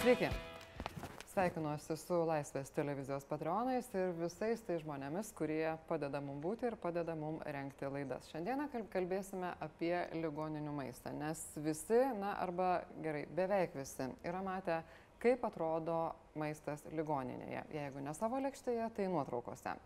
Sveiki. 0.00 0.30
Sveikinuosi 1.28 1.92
su 2.00 2.16
Laisvės 2.24 2.70
televizijos 2.72 3.26
patronais 3.28 3.84
ir 3.92 4.14
visais 4.16 4.62
tai 4.64 4.78
žmonėmis, 4.80 5.28
kurie 5.36 5.74
padeda 5.90 6.22
mums 6.24 6.40
būti 6.40 6.64
ir 6.70 6.76
padeda 6.80 7.12
mums 7.20 7.44
renkti 7.44 7.90
laidas. 7.92 8.30
Šiandieną 8.32 8.70
kalbėsime 8.94 9.50
apie 9.60 9.92
ligoninių 10.16 10.72
maistą, 10.78 11.12
nes 11.18 11.42
visi, 11.60 11.98
na 12.16 12.32
arba 12.40 12.70
gerai, 13.04 13.26
beveik 13.36 13.76
visi 13.76 14.08
yra 14.24 14.40
matę, 14.46 14.78
kaip 15.20 15.44
atrodo 15.44 15.98
maistas 16.32 16.86
ligoninėje. 16.96 17.66
Jeigu 17.76 18.00
ne 18.00 18.16
savo 18.16 18.40
lėkštėje, 18.40 18.88
tai 18.96 19.10
nuotraukose. 19.12 19.76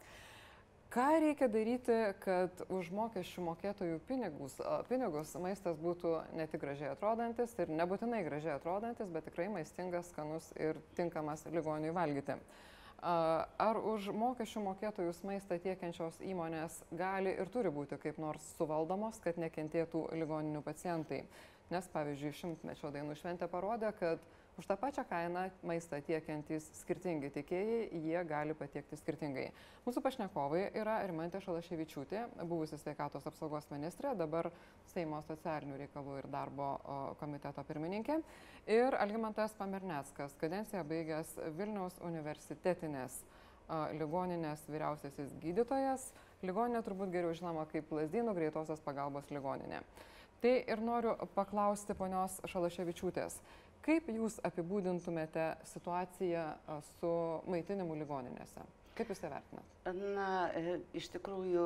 Ką 0.94 1.20
reikia 1.20 1.48
daryti, 1.50 1.94
kad 2.22 2.60
už 2.70 2.92
mokesčių 2.94 3.42
mokėtojų 3.48 3.96
pinigus, 4.06 4.52
pinigus 4.86 5.32
maistas 5.42 5.80
būtų 5.82 6.12
ne 6.38 6.44
tik 6.46 6.62
gražiai 6.62 6.92
atrodantis 6.92 7.56
ir 7.58 7.72
nebūtinai 7.80 8.20
gražiai 8.22 8.52
atrodantis, 8.54 9.10
bet 9.10 9.26
tikrai 9.26 9.48
maistingas, 9.50 10.12
skanus 10.12 10.52
ir 10.54 10.78
tinkamas 10.94 11.42
ligoniui 11.50 11.90
valgyti? 11.96 12.36
Ar 13.02 13.80
už 13.82 14.12
mokesčių 14.14 14.62
mokėtojus 14.68 15.24
maistą 15.26 15.58
tiekiančios 15.66 16.20
įmonės 16.30 16.78
gali 16.94 17.34
ir 17.42 17.50
turi 17.50 17.74
būti 17.74 17.98
kaip 17.98 18.22
nors 18.22 18.54
suvaldomos, 18.54 19.18
kad 19.24 19.34
nekentėtų 19.42 20.06
ligoninių 20.14 20.62
pacientai? 20.62 21.24
Nes, 21.74 21.90
pavyzdžiui, 21.90 22.36
šimtmečio 22.38 22.94
dainų 22.94 23.18
šventė 23.18 23.50
parodė, 23.50 23.90
kad 23.98 24.22
Už 24.58 24.66
tą 24.70 24.76
pačią 24.78 25.02
kainą 25.10 25.48
maistą 25.66 25.98
tiekiantys 26.06 26.68
skirtingi 26.78 27.26
tiekėjai, 27.34 27.88
jie 28.04 28.20
gali 28.22 28.54
patiekti 28.54 28.94
skirtingai. 29.00 29.48
Mūsų 29.82 30.02
pašnekovai 30.04 30.68
yra 30.78 31.00
Rimantė 31.10 31.40
Šalaševičiūtė, 31.42 32.20
buvusi 32.46 32.78
sveikatos 32.78 33.26
apsaugos 33.26 33.66
ministrė, 33.72 34.12
dabar 34.14 34.52
Seimo 34.92 35.18
socialinių 35.26 35.80
reikalų 35.82 36.20
ir 36.20 36.30
darbo 36.30 36.68
komiteto 37.18 37.66
pirmininkė. 37.66 38.20
Ir 38.70 38.94
Algimantas 38.94 39.58
Pamerneckas, 39.58 40.38
kadenciją 40.38 40.86
baigęs 40.86 41.34
Vilniaus 41.58 41.98
universitetinės 42.06 43.18
ligoninės 43.98 44.68
vyriausiasis 44.70 45.34
gydytojas. 45.42 46.12
Ligoninė 46.46 46.86
turbūt 46.86 47.10
geriau 47.10 47.34
žinoma 47.34 47.66
kaip 47.74 47.90
Lasdynų 47.90 48.38
greitosios 48.38 48.82
pagalbos 48.86 49.34
ligoninė. 49.34 49.82
Tai 50.44 50.58
ir 50.68 50.80
noriu 50.84 51.14
paklausti 51.34 51.94
ponios 51.96 52.36
Šalaševičiūtės. 52.52 53.38
Kaip 53.84 54.06
Jūs 54.08 54.38
apibūdintumėte 54.48 55.50
situaciją 55.68 56.46
su 56.94 57.10
maitinimu 57.52 57.98
ligoninėse? 58.00 58.64
Kaip 58.94 59.10
Jūs 59.10 59.20
tai 59.20 59.28
vertinat? 59.32 59.70
Na, 60.14 60.26
e, 60.54 60.76
iš 60.96 61.10
tikrųjų, 61.12 61.64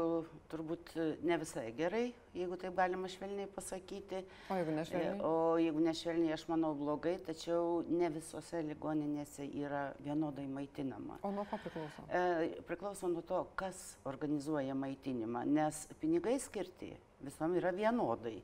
turbūt 0.51 0.95
ne 1.29 1.37
visai 1.39 1.67
gerai, 1.77 2.07
jeigu 2.35 2.57
taip 2.59 2.73
galima 2.75 3.07
švelniai 3.13 3.47
pasakyti. 3.53 4.23
O 4.49 4.57
jeigu 4.57 4.75
nešvelniai? 4.75 5.13
E, 5.13 5.29
o 5.29 5.59
jeigu 5.61 5.83
nešvelniai, 5.85 6.33
aš 6.35 6.47
manau 6.49 6.73
blogai, 6.79 7.19
tačiau 7.29 7.85
ne 7.87 8.09
visose 8.17 8.63
ligoninėse 8.71 9.47
yra 9.61 9.85
vienodai 10.03 10.49
maitinama. 10.51 11.21
O 11.23 11.31
nuo 11.37 11.45
ko 11.51 11.61
priklauso? 11.63 12.07
E, 12.09 12.49
priklauso 12.67 13.13
nuo 13.13 13.23
to, 13.29 13.45
kas 13.61 13.85
organizuoja 14.09 14.75
maitinimą, 14.75 15.45
nes 15.53 15.85
pinigai 16.01 16.39
skirti 16.43 16.95
visom 17.29 17.55
yra 17.61 17.77
vienodai. 17.77 18.41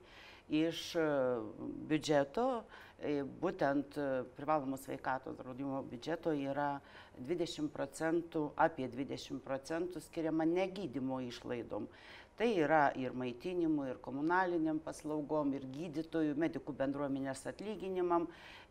Iš 0.53 0.81
biudžeto 1.89 2.48
E, 3.05 3.20
būtent 3.20 3.97
e, 4.00 4.05
privalomos 4.37 4.84
sveikatos 4.86 5.34
draudimo 5.36 5.83
biudžeto 5.91 6.33
yra 6.33 6.78
20 7.19 7.69
procentų, 7.75 8.47
apie 8.56 8.86
20 8.89 9.42
procentų 9.45 10.01
skiriama 10.06 10.47
negydymo 10.48 11.19
išlaidom. 11.27 11.89
Tai 12.39 12.48
yra 12.59 12.86
ir 12.98 13.12
maitinimui, 13.14 13.91
ir 13.92 14.01
komunaliniam 14.03 14.81
paslaugom, 14.83 15.53
ir 15.55 15.67
gydytojų, 15.75 16.33
medikų 16.47 16.75
bendruomenės 16.81 17.45
atlyginimam, 17.51 18.25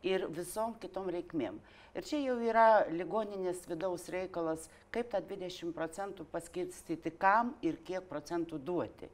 ir 0.03 0.25
visom 0.35 0.73
kitom 0.81 1.07
reikmėm. 1.13 1.61
Ir 1.93 2.09
čia 2.09 2.19
jau 2.23 2.39
yra 2.43 2.67
ligoninės 2.89 3.61
vidaus 3.69 4.09
reikalas, 4.11 4.65
kaip 4.91 5.13
tą 5.13 5.21
20 5.29 5.77
procentų 5.77 6.25
paskirstyti 6.33 7.13
kam 7.21 7.53
ir 7.61 7.77
kiek 7.85 8.09
procentų 8.09 8.59
duoti. 8.59 9.13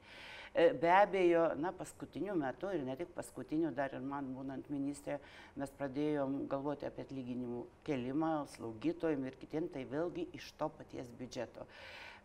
E, 0.53 0.73
be 0.73 0.89
abejo, 0.89 1.43
na, 1.61 1.71
paskutiniu 1.71 2.33
metu 2.35 2.71
ir 2.73 2.81
ne 2.85 2.95
tik 2.97 3.11
paskutiniu, 3.13 3.69
dar 3.75 3.93
ir 3.93 4.01
man 4.01 4.31
būnant 4.33 4.69
ministrė, 4.73 5.19
mes 5.61 5.71
pradėjom 5.77 6.39
galvoti 6.49 6.87
apie 6.89 7.05
atlyginimų 7.05 7.65
kelimą 7.85 8.31
slaugytojim 8.55 9.27
ir 9.29 9.37
kitiem, 9.37 9.69
tai 9.69 9.85
vėlgi 9.89 10.25
iš 10.39 10.49
to 10.57 10.71
paties 10.73 11.11
biudžeto. 11.19 11.67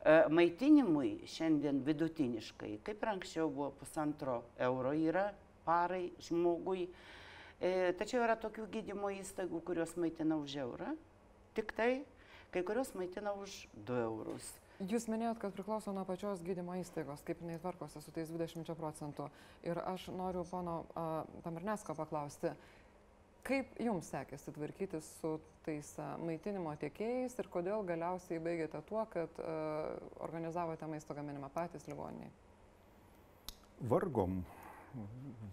E, 0.05 0.17
maitinimui 0.33 1.19
šiandien 1.29 1.83
vidutiniškai, 1.85 2.79
kaip 2.87 3.05
ir 3.05 3.13
anksčiau 3.13 3.53
buvo 3.53 3.71
pusantro 3.83 4.41
euro 4.57 4.97
yra 4.97 5.29
parai 5.69 6.09
žmogui, 6.25 6.89
e, 7.61 7.93
tačiau 8.01 8.25
yra 8.25 8.41
tokių 8.41 8.71
gydymo 8.73 9.13
įstaigų, 9.21 9.61
kurios 9.69 9.97
maitina 10.01 10.41
už 10.41 10.59
eurą, 10.65 10.97
tik 11.57 11.77
tai 11.77 11.93
kai 12.55 12.63
kurios 12.65 12.95
maitina 12.97 13.37
už 13.37 13.67
2 13.75 14.05
eurus. 14.09 14.55
Jūs 14.83 15.05
minėjot, 15.07 15.39
kad 15.39 15.53
priklauso 15.55 15.93
nuo 15.95 16.03
pačios 16.09 16.41
gydymo 16.43 16.75
įstaigos, 16.81 17.21
kaip 17.23 17.39
jinai 17.45 17.61
tvarkosi 17.63 18.01
su 18.03 18.11
tais 18.15 18.31
20 18.35 18.75
procentų. 18.75 19.29
Ir 19.63 19.79
aš 19.79 20.09
noriu 20.11 20.43
pono 20.51 20.81
Tamarnesko 21.45 21.95
paklausti, 21.95 22.51
kaip 23.47 23.71
jums 23.79 24.09
sekėsi 24.11 24.55
tvarkyti 24.57 24.99
su 25.05 25.37
tais 25.63 25.93
a, 26.03 26.17
maitinimo 26.19 26.75
tiekėjais 26.81 27.39
ir 27.39 27.51
kodėl 27.55 27.87
galiausiai 27.87 28.43
baigėte 28.43 28.83
tuo, 28.89 29.05
kad 29.15 29.39
a, 29.39 29.55
organizavote 30.27 30.91
maisto 30.91 31.15
gaminimą 31.15 31.53
patys 31.55 31.87
ligoniniai? 31.87 32.35
Vargom, 33.95 34.43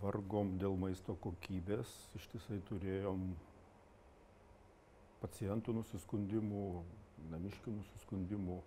vargom 0.02 0.58
dėl 0.58 0.82
maisto 0.82 1.14
kokybės, 1.22 1.94
ištisai 2.18 2.58
turėjom 2.74 3.30
pacientų 5.22 5.78
nusiskundimų, 5.78 6.68
namiškių 7.30 7.78
nusiskundimų 7.78 8.62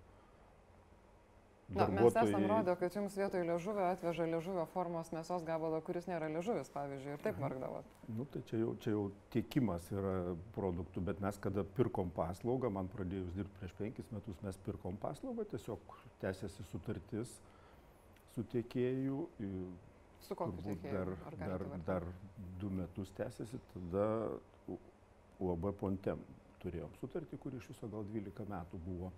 Na, 1.69 1.87
mes 1.89 2.17
esam 2.17 2.45
rodę, 2.47 2.75
kad 2.77 2.97
jums 2.97 3.15
vietoj 3.17 3.43
liežuvio 3.49 3.87
atveža 3.89 4.27
liežuvio 4.29 4.67
formos 4.75 5.09
mėsos 5.15 5.47
gabalą, 5.49 5.81
kuris 5.87 6.05
nėra 6.11 6.29
liežuvis, 6.29 6.69
pavyzdžiui, 6.75 7.15
ir 7.17 7.23
taip 7.25 7.41
vargdavot. 7.41 7.89
Nu, 8.13 8.27
tai 8.29 8.43
čia 8.51 8.61
jau, 8.61 8.75
čia 8.85 8.93
jau 8.93 9.07
tiekimas 9.33 9.89
yra 9.95 10.13
produktų, 10.57 11.07
bet 11.09 11.25
mes 11.25 11.41
kada 11.41 11.65
pirkom 11.79 12.13
paslaugą, 12.15 12.69
man 12.75 12.91
pradėjus 12.93 13.33
dirbti 13.39 13.63
prieš 13.63 13.75
penkis 13.81 14.13
metus, 14.13 14.37
mes 14.45 14.61
pirkom 14.69 15.01
paslaugą, 15.01 15.49
tiesiog 15.55 15.97
tęsiasi 16.21 16.69
sutartis 16.69 17.33
su 18.35 18.45
tiekėju. 18.53 19.25
Su 20.29 20.37
kokiu 20.37 20.69
tiekėju? 20.69 21.19
Dar, 21.41 21.49
dar, 21.49 21.69
dar 21.89 22.09
du 22.61 22.71
metus 22.77 23.13
tęsiasi, 23.17 23.61
tada 23.73 24.09
UAB 25.41 25.73
Pontem 25.81 26.21
turėjom 26.63 26.93
sutartį, 27.01 27.41
kuri 27.41 27.61
iš 27.61 27.73
viso 27.73 27.89
gal 27.93 28.05
12 28.13 28.53
metų 28.53 28.81
buvo. 28.85 29.11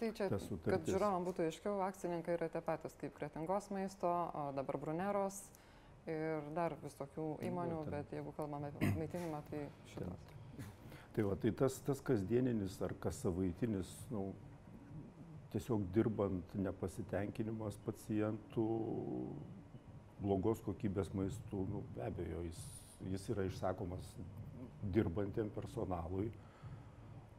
Tai 0.00 0.10
čia, 0.18 0.28
kad 0.66 0.86
žiūrovam 0.88 1.26
būtų 1.28 1.46
aiškiau, 1.46 1.80
akcininkai 1.86 2.36
yra 2.38 2.48
tie 2.50 2.62
patys 2.64 2.96
kaip 2.98 3.14
Kretingos 3.18 3.68
maisto, 3.74 4.08
o 4.08 4.48
dabar 4.56 4.78
Bruneros 4.82 5.38
ir 6.10 6.48
dar 6.56 6.74
visokių 6.82 7.26
įmonių, 7.46 7.82
nu, 7.84 7.90
bet 7.92 8.14
jeigu 8.14 8.32
kalbame 8.34 8.72
apie 8.72 8.90
maitinimą, 8.96 9.42
tai 9.50 9.66
šitas. 9.92 10.30
Tai, 11.12 11.26
va, 11.28 11.36
tai 11.36 11.52
tas, 11.52 11.76
tas 11.86 12.00
kasdieninis 12.02 12.78
ar 12.82 12.94
kas 12.98 13.20
savaitinis, 13.22 13.90
nu, 14.10 14.30
tiesiog 15.52 15.84
dirbant 15.92 16.54
nepasitenkinimas 16.56 17.76
pacientų, 17.86 18.66
blogos 20.22 20.62
kokybės 20.64 21.12
maistų, 21.18 21.66
nu, 21.68 21.82
be 21.96 22.06
abejo, 22.06 22.42
jis, 22.48 22.62
jis 23.12 23.28
yra 23.34 23.44
išsakomas 23.48 24.14
dirbantiem 24.94 25.50
personalui, 25.54 26.30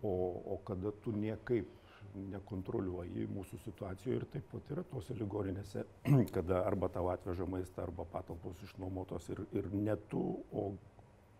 o, 0.03 0.13
o 0.53 0.59
kada 0.67 0.93
tu 1.03 1.15
niekaip 1.15 1.82
nekontroliuoji 2.15 3.27
mūsų 3.33 3.59
situacijoje 3.63 4.19
ir 4.19 4.25
taip 4.33 4.49
pat 4.51 4.71
yra 4.75 4.83
tose 4.91 5.15
ligoninėse, 5.17 5.85
kada 6.35 6.63
arba 6.67 6.89
tau 6.93 7.09
atveža 7.13 7.47
maistą, 7.49 7.87
arba 7.87 8.05
patalpos 8.09 8.61
išnuomotos 8.67 9.29
ir, 9.33 9.43
ir 9.55 9.69
ne 9.73 9.95
tu, 10.11 10.23
o 10.51 10.71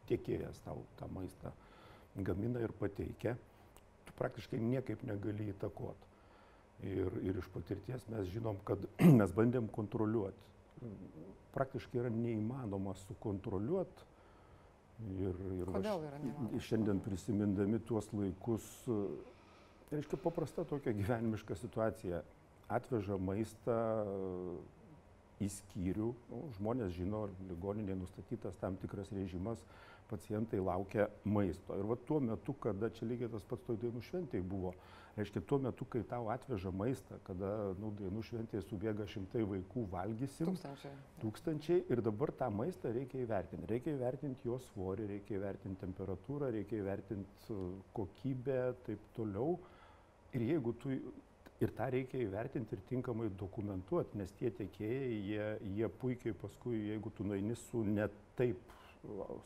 tiekėjas 0.10 0.60
tau 0.66 0.84
tą 1.00 1.10
maistą 1.14 1.54
gamina 2.16 2.62
ir 2.62 2.74
pateikia, 2.78 3.36
tu 4.06 4.16
praktiškai 4.20 4.60
niekaip 4.62 5.04
negali 5.08 5.50
įtakoti. 5.54 6.10
Ir, 6.84 7.14
ir 7.24 7.38
iš 7.40 7.48
patirties 7.54 8.04
mes 8.12 8.28
žinom, 8.34 8.58
kad 8.68 8.82
mes 9.20 9.36
bandėm 9.36 9.70
kontroliuoti. 9.74 10.50
Praktiškai 11.54 12.02
yra 12.02 12.12
neįmanoma 12.12 12.96
sukontroliuoti. 13.06 14.10
Ir, 15.04 15.38
ir 15.62 15.70
Kodėl 15.70 16.04
yra 16.10 16.20
neįmanoma? 16.22 16.62
Šiandien 16.64 17.00
prisimindami 17.04 17.80
tuos 17.88 18.10
laikus 18.14 18.68
Tai 19.94 20.00
reiškia 20.00 20.18
paprasta 20.18 20.64
tokia 20.66 20.90
gyvenimiška 20.98 21.54
situacija. 21.54 22.24
Atveža 22.74 23.14
maistą 23.22 23.76
į 25.38 25.50
skyrių, 25.54 26.08
nu, 26.32 26.40
žmonės 26.56 26.96
žino, 26.96 27.28
ligoninėje 27.52 28.00
nustatytas 28.00 28.58
tam 28.58 28.74
tikras 28.82 29.12
režimas, 29.14 29.62
pacientai 30.10 30.64
laukia 30.66 31.06
maisto. 31.30 31.78
Ir 31.78 31.86
va 31.92 31.98
tuo 32.10 32.18
metu, 32.26 32.56
kada 32.64 32.90
čia 32.96 33.06
lygiai 33.06 33.30
tas 33.36 33.46
pats 33.46 33.68
toj 33.68 33.78
dainų 33.84 34.02
šventėje 34.08 34.46
buvo, 34.50 34.72
reiškia 35.20 35.44
tuo 35.52 35.60
metu, 35.62 35.86
kai 35.86 36.02
tau 36.10 36.32
atveža 36.34 36.74
maistą, 36.74 37.20
kada 37.30 37.52
nu, 37.78 37.92
dainų 38.00 38.26
šventėje 38.32 38.64
subėga 38.66 39.06
šimtai 39.14 39.46
vaikų 39.52 39.86
valgysim. 39.94 40.56
Tūkstančiai. 40.56 40.96
Tūkstančiai 41.22 41.86
ir 41.94 42.02
dabar 42.10 42.34
tą 42.42 42.50
maistą 42.50 42.96
reikia 42.98 43.22
įvertinti. 43.28 43.70
Reikia 43.76 43.94
įvertinti 43.94 44.50
jo 44.50 44.58
svorį, 44.72 45.06
reikia 45.14 45.38
įvertinti 45.38 45.86
temperatūrą, 45.86 46.50
reikia 46.58 46.82
įvertinti 46.82 47.62
kokybę, 47.94 48.60
taip 48.90 49.06
toliau. 49.20 49.60
Ir 50.34 50.48
jeigu 50.50 50.74
tu 50.82 50.90
ir 51.64 51.74
tą 51.78 51.90
reikia 51.94 52.22
įvertinti 52.24 52.76
ir 52.76 52.86
tinkamai 52.90 53.30
dokumentuoti, 53.40 54.18
nes 54.20 54.32
tie 54.40 54.52
tiekėjai, 54.58 55.12
jie, 55.28 55.50
jie 55.78 55.90
puikiai 56.02 56.36
paskui, 56.42 56.80
jeigu 56.90 57.12
tu 57.16 57.26
nueini 57.28 57.56
su 57.68 57.84
ne 57.88 58.08
taip 58.40 58.74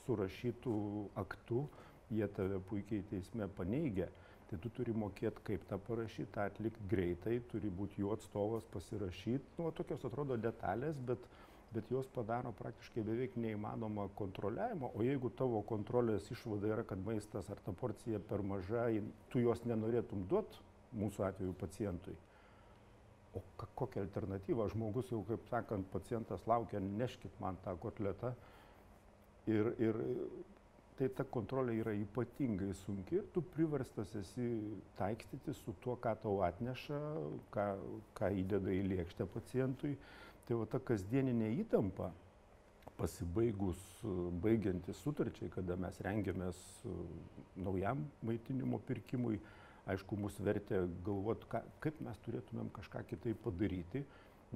surašytų 0.06 0.78
aktų, 1.24 1.66
jie 2.14 2.30
tave 2.38 2.62
puikiai 2.70 3.06
teisme 3.12 3.50
paneigia. 3.58 4.10
Tai 4.48 4.62
tu 4.64 4.72
turi 4.72 4.94
mokėti, 4.96 5.44
kaip 5.50 5.66
tą 5.68 5.76
parašyti, 5.90 6.30
tą 6.38 6.46
atlikti 6.48 6.86
greitai, 6.88 7.42
turi 7.52 7.68
būti 7.68 8.00
jų 8.00 8.14
atstovas 8.16 8.64
pasirašyti. 8.72 9.58
Nu, 9.58 9.74
tokios 9.76 10.06
atrodo 10.08 10.38
detalės, 10.40 10.96
bet, 11.10 11.26
bet 11.76 11.92
jos 11.92 12.08
padaro 12.16 12.54
praktiškai 12.56 13.04
beveik 13.04 13.36
neįmanoma 13.36 14.08
kontroliavimo. 14.16 14.94
O 14.96 15.04
jeigu 15.04 15.34
tavo 15.36 15.60
kontrolės 15.68 16.32
išvada 16.32 16.72
yra, 16.78 16.88
kad 16.88 17.04
maistas 17.04 17.52
ar 17.52 17.60
ta 17.66 17.76
porcija 17.76 18.24
per 18.30 18.46
maža, 18.54 18.88
tu 19.34 19.44
jos 19.44 19.68
nenorėtum 19.68 20.24
duoti 20.32 20.64
mūsų 20.96 21.26
atveju 21.28 21.56
pacientui. 21.60 22.16
O 23.36 23.42
kokia 23.78 24.02
alternatyva? 24.06 24.70
Žmogus 24.74 25.12
jau, 25.12 25.22
kaip 25.28 25.44
sakant, 25.52 25.88
pacientas 25.94 26.46
laukia, 26.50 26.80
neškit 26.80 27.34
man 27.44 27.60
tą 27.66 27.76
kotletą. 27.82 28.34
Ir, 29.48 29.72
ir 29.80 30.00
tai 30.98 31.10
ta 31.14 31.24
kontrolė 31.30 31.78
yra 31.80 31.94
ypatingai 31.96 32.72
sunki 32.82 33.20
ir 33.20 33.28
tu 33.34 33.44
priverstas 33.54 34.16
esi 34.18 34.48
taikstyti 34.98 35.54
su 35.56 35.76
tuo, 35.84 35.96
ką 36.02 36.16
tau 36.24 36.42
atneša, 36.48 37.02
ką, 37.54 37.68
ką 38.18 38.32
įdeda 38.42 38.74
į 38.74 38.88
lėkštę 38.94 39.28
pacientui. 39.36 39.94
Tai 40.48 40.62
va 40.62 40.66
ta 40.72 40.80
kasdieninė 40.80 41.52
įtampa, 41.62 42.10
pasibaigus, 42.98 43.80
baigiantis 44.42 45.00
sutarčiai, 45.04 45.52
kada 45.54 45.76
mes 45.80 46.00
rengiamės 46.06 46.58
naujam 47.60 48.06
maitinimo 48.26 48.80
pirkimui, 48.88 49.38
aišku, 49.94 50.18
mus 50.20 50.38
vertė 50.44 50.84
galvoti, 51.06 51.48
ką, 51.52 51.62
kaip 51.84 52.00
mes 52.06 52.20
turėtumėm 52.26 52.72
kažką 52.76 53.04
kitaip 53.10 53.40
padaryti, 53.46 54.04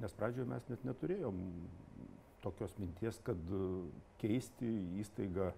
nes 0.02 0.16
pradžioje 0.16 0.48
mes 0.48 0.68
net 0.70 0.84
neturėjom 0.88 1.40
tokios 2.42 2.74
minties, 2.80 3.18
kad 3.26 3.54
keisti 4.22 4.70
įstaigą, 5.02 5.52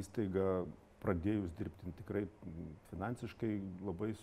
įstaigą 0.00 0.48
pradėjus 1.02 1.52
dirbti 1.58 1.92
tikrai 2.00 2.24
finansiškai 2.90 3.52
labai 3.84 4.14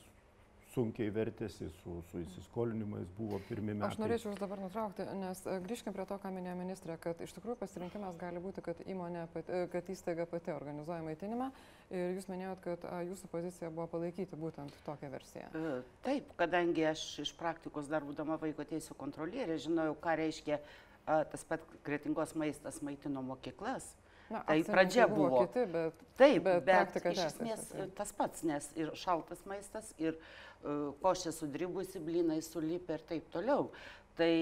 sunkiai 0.74 1.12
vertėsi, 1.14 1.68
su, 1.82 1.96
su 2.10 2.22
įsiskolinimais 2.24 3.10
buvo 3.18 3.40
pirmie 3.48 3.76
metai. 3.76 3.92
Aš 3.92 4.00
norėčiau 4.02 4.32
jūs 4.32 4.42
dabar 4.42 4.62
nutraukti, 4.62 5.06
nes 5.20 5.42
e, 5.46 5.58
grįžkime 5.66 5.94
prie 5.96 6.06
to, 6.10 6.18
ką 6.22 6.32
minėjo 6.34 6.56
ministrė, 6.60 6.98
kad 7.02 7.22
iš 7.24 7.36
tikrųjų 7.38 7.58
pasirinkimas 7.62 8.18
gali 8.22 8.42
būti, 8.44 8.64
kad 8.66 8.82
įmonė, 8.90 9.26
e, 9.44 9.64
kad 9.74 9.92
įstaiga 9.94 10.28
pati 10.30 10.54
organizuoja 10.56 11.04
maitinimą 11.06 11.50
ir 11.94 12.16
jūs 12.18 12.30
minėjot, 12.32 12.64
kad 12.66 12.88
jūsų 13.10 13.30
pozicija 13.32 13.74
buvo 13.74 13.88
palaikyti 13.92 14.40
būtent 14.40 14.78
tokią 14.88 15.12
versiją. 15.14 15.52
E, 15.54 15.76
taip, 16.06 16.32
kadangi 16.40 16.88
aš 16.94 17.06
iš 17.26 17.36
praktikos 17.40 17.92
dar 17.92 18.06
būdama 18.08 18.40
vaiko 18.42 18.66
teisų 18.68 18.98
kontrolierė 19.00 19.60
žinojau, 19.62 19.98
ką 20.02 20.18
reiškia 20.24 20.62
tas 21.04 21.42
pat 21.44 21.64
kretingos 21.84 22.32
maistas 22.40 22.80
maitino 22.86 23.22
mokyklas. 23.28 23.90
Na, 24.32 24.44
tai 24.48 24.62
pradžia 24.64 25.08
buvo 25.08 25.30
buvo. 25.30 25.48
Kiti, 25.48 25.66
bet, 25.72 26.06
Taip, 26.18 26.44
bet, 26.46 26.64
bet, 26.68 26.96
iš 26.96 27.04
tęsiasi, 27.04 27.28
esmės 27.34 27.66
taip. 27.72 27.92
tas 27.98 28.14
pats, 28.16 28.46
nes 28.46 28.70
ir 28.78 28.94
šaltas 28.98 29.44
maistas, 29.50 29.92
ir 30.02 30.16
uh, 30.16 30.94
košė 31.02 31.34
sudribusi, 31.36 32.02
blinai 32.04 32.40
sulipę 32.46 33.00
ir 33.00 33.06
taip 33.10 33.28
toliau. 33.34 33.72
Tai 34.14 34.34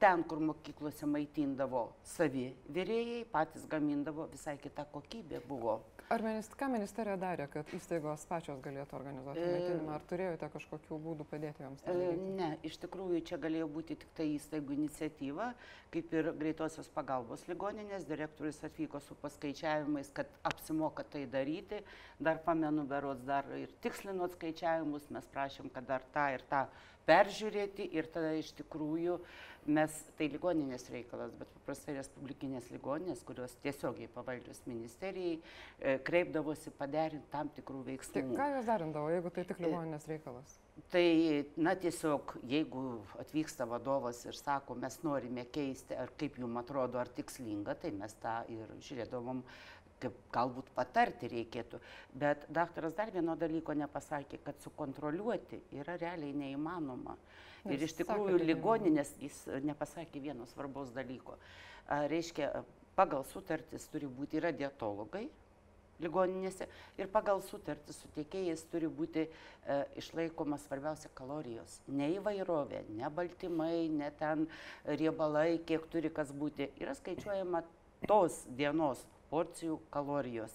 ten, 0.00 0.22
kur 0.24 0.40
mokyklose 0.40 1.04
maitindavo 1.04 1.90
savi 2.08 2.46
vyrėjai, 2.72 3.26
patys 3.28 3.66
gamindavo, 3.68 4.24
visai 4.32 4.56
kita 4.56 4.86
kokybė 4.88 5.42
buvo. 5.44 5.82
Ar 6.08 6.22
minist, 6.24 6.54
ką 6.56 6.70
ministerija 6.72 7.18
darė, 7.20 7.44
kad 7.52 7.68
įstaigos 7.76 8.22
pačios 8.30 8.62
galėtų 8.64 8.96
organizuoti 8.96 9.42
E, 9.44 9.48
maitinimą? 9.52 9.92
Ar 9.92 10.04
turėjote 10.08 10.48
kažkokių 10.54 10.98
būdų 11.04 11.26
padėti 11.28 11.66
joms? 11.66 11.82
E? 11.84 11.96
Ne, 12.38 12.48
iš 12.64 12.78
tikrųjų 12.80 13.20
čia 13.28 13.36
galėjo 13.42 13.66
būti 13.74 13.98
tik 14.00 14.14
tai 14.16 14.30
įstaigų 14.38 14.78
iniciatyva, 14.78 15.50
kaip 15.92 16.14
ir 16.16 16.30
greitosios 16.40 16.88
pagalbos 16.94 17.44
ligoninės. 17.50 18.08
Direktorius 18.08 18.62
atvyko 18.64 19.02
su 19.04 19.18
paskaičiavimais, 19.20 20.08
kad 20.16 20.32
apsimoka 20.48 21.04
tai 21.04 21.26
daryti. 21.28 21.82
Dar 22.16 22.40
pamenu, 22.46 22.88
berods 22.88 23.28
dar 23.28 23.52
ir 23.60 23.76
tikslinot 23.84 24.38
skaičiavimus, 24.38 25.10
mes 25.12 25.28
prašėm, 25.34 25.68
kad 25.76 25.92
dar 25.92 26.08
tą 26.16 26.30
ir 26.38 26.48
tą 26.48 26.64
peržiūrėti 27.08 27.88
ir 27.96 28.08
tada 28.12 28.32
iš 28.36 28.54
tikrųjų 28.62 29.20
mes, 29.68 29.94
tai 30.18 30.28
ligoninės 30.32 30.88
reikalas, 30.92 31.32
bet 31.38 31.50
paprastai 31.58 31.94
respublikinės 31.98 32.70
ligoninės, 32.74 33.24
kurios 33.28 33.54
tiesiogiai 33.64 34.08
pavaldžios 34.14 34.62
ministerijai, 34.66 35.38
e, 35.78 35.98
kreipdavosi 36.04 36.72
paderinti 36.78 37.30
tam 37.32 37.52
tikrų 37.56 37.82
Tai 37.84 37.92
veiksmų. 37.92 38.36
ką 38.38 38.48
jūs 38.56 38.70
darindavo, 38.70 39.12
jeigu 39.12 39.30
tai 39.34 39.44
tik 39.44 39.62
ligoninės 39.64 40.08
reikalas? 40.08 40.58
Tai, 40.92 41.04
na 41.56 41.74
tiesiog, 41.74 42.36
jeigu 42.48 42.82
atvyksta 43.18 43.66
vadovas 43.68 44.24
ir 44.24 44.36
sako, 44.38 44.76
mes 44.78 45.00
norime 45.02 45.44
keisti, 45.52 45.96
ar 45.98 46.12
kaip 46.16 46.38
jums 46.38 46.60
atrodo, 46.62 46.98
ar 46.98 47.08
tikslinga, 47.08 47.74
tai 47.82 47.90
mes 47.90 48.14
tą 48.22 48.40
ir 48.54 48.70
žiūrėdavom, 48.86 49.42
kaip 50.02 50.16
galbūt 50.34 50.70
patarti 50.76 51.30
reikėtų. 51.32 51.80
Bet 52.18 52.46
daktaras 52.54 52.96
dar 52.98 53.12
vieno 53.14 53.36
dalyko 53.38 53.76
nepasakė, 53.78 54.40
kad 54.44 54.60
sukontroliuoti 54.64 55.60
yra 55.80 55.98
realiai 56.00 56.34
neįmanoma. 56.36 57.16
Na, 57.64 57.72
Ir 57.74 57.82
jis 57.82 57.90
iš 57.92 57.98
tikrųjų 58.02 58.38
ligoninės 58.44 59.16
jis 59.20 59.42
nepasakė 59.66 60.22
vieno 60.22 60.46
svarbaus 60.52 60.92
dalyko. 60.94 61.36
A, 61.88 62.04
Reiškia, 62.10 62.52
pagal 62.96 63.26
sutartis 63.26 63.86
turi 63.92 64.08
būti 64.10 64.38
yra 64.40 64.52
dietologai, 64.54 65.26
ligoninėse 66.02 66.68
ir 66.98 67.10
pagal 67.12 67.42
sutartį 67.42 67.94
su 67.94 68.10
tiekėjais 68.14 68.62
turi 68.72 68.90
būti 68.90 69.24
e, 69.26 69.30
išlaikoma 70.00 70.58
svarbiausia 70.62 71.10
kalorijos. 71.18 71.80
Ne 71.90 72.12
įvairovė, 72.16 72.84
ne 72.94 73.10
baltymai, 73.14 73.88
ne 73.90 74.10
ten 74.20 74.46
riebalai, 74.86 75.58
kiek 75.66 75.86
turi 75.92 76.12
kas 76.14 76.30
būti. 76.30 76.70
Yra 76.82 76.94
skaičiuojama 76.98 77.64
tos 78.06 78.44
dienos 78.58 79.02
porcijų 79.30 79.80
kalorijos. 79.94 80.54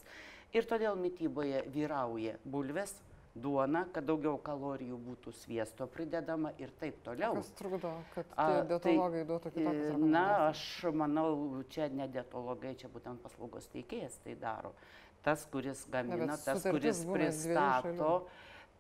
Ir 0.53 0.67
todėl 0.69 0.97
mytyboje 0.99 1.63
vyrauja 1.73 2.37
bulvės, 2.45 2.93
duona, 3.33 3.87
kad 3.93 4.05
daugiau 4.05 4.37
kalorijų 4.45 4.97
būtų 5.07 5.33
sviesto 5.39 5.87
pridedama 5.89 6.51
ir 6.61 6.69
taip 6.79 6.99
toliau. 7.05 7.39
Kas 7.39 7.49
trukdo, 7.57 7.93
kad 8.13 8.29
tai, 8.35 8.49
dietologai 8.69 9.23
duotų 9.29 9.51
kitokias 9.55 9.95
E, 9.95 10.09
Na, 10.13 10.25
aš 10.51 10.63
manau, 10.93 11.63
čia 11.73 11.89
ne 11.89 12.07
dietologai, 12.13 12.75
čia 12.77 12.91
būtent 12.93 13.23
paslaugos 13.25 13.69
teikėjas 13.73 14.19
tai 14.25 14.37
daro. 14.37 14.73
Tas, 15.25 15.47
kuris 15.49 15.85
gamina, 15.89 16.35
bet 16.35 16.45
tas, 16.45 16.67
kuris 16.67 17.01
pristato. 17.07 18.13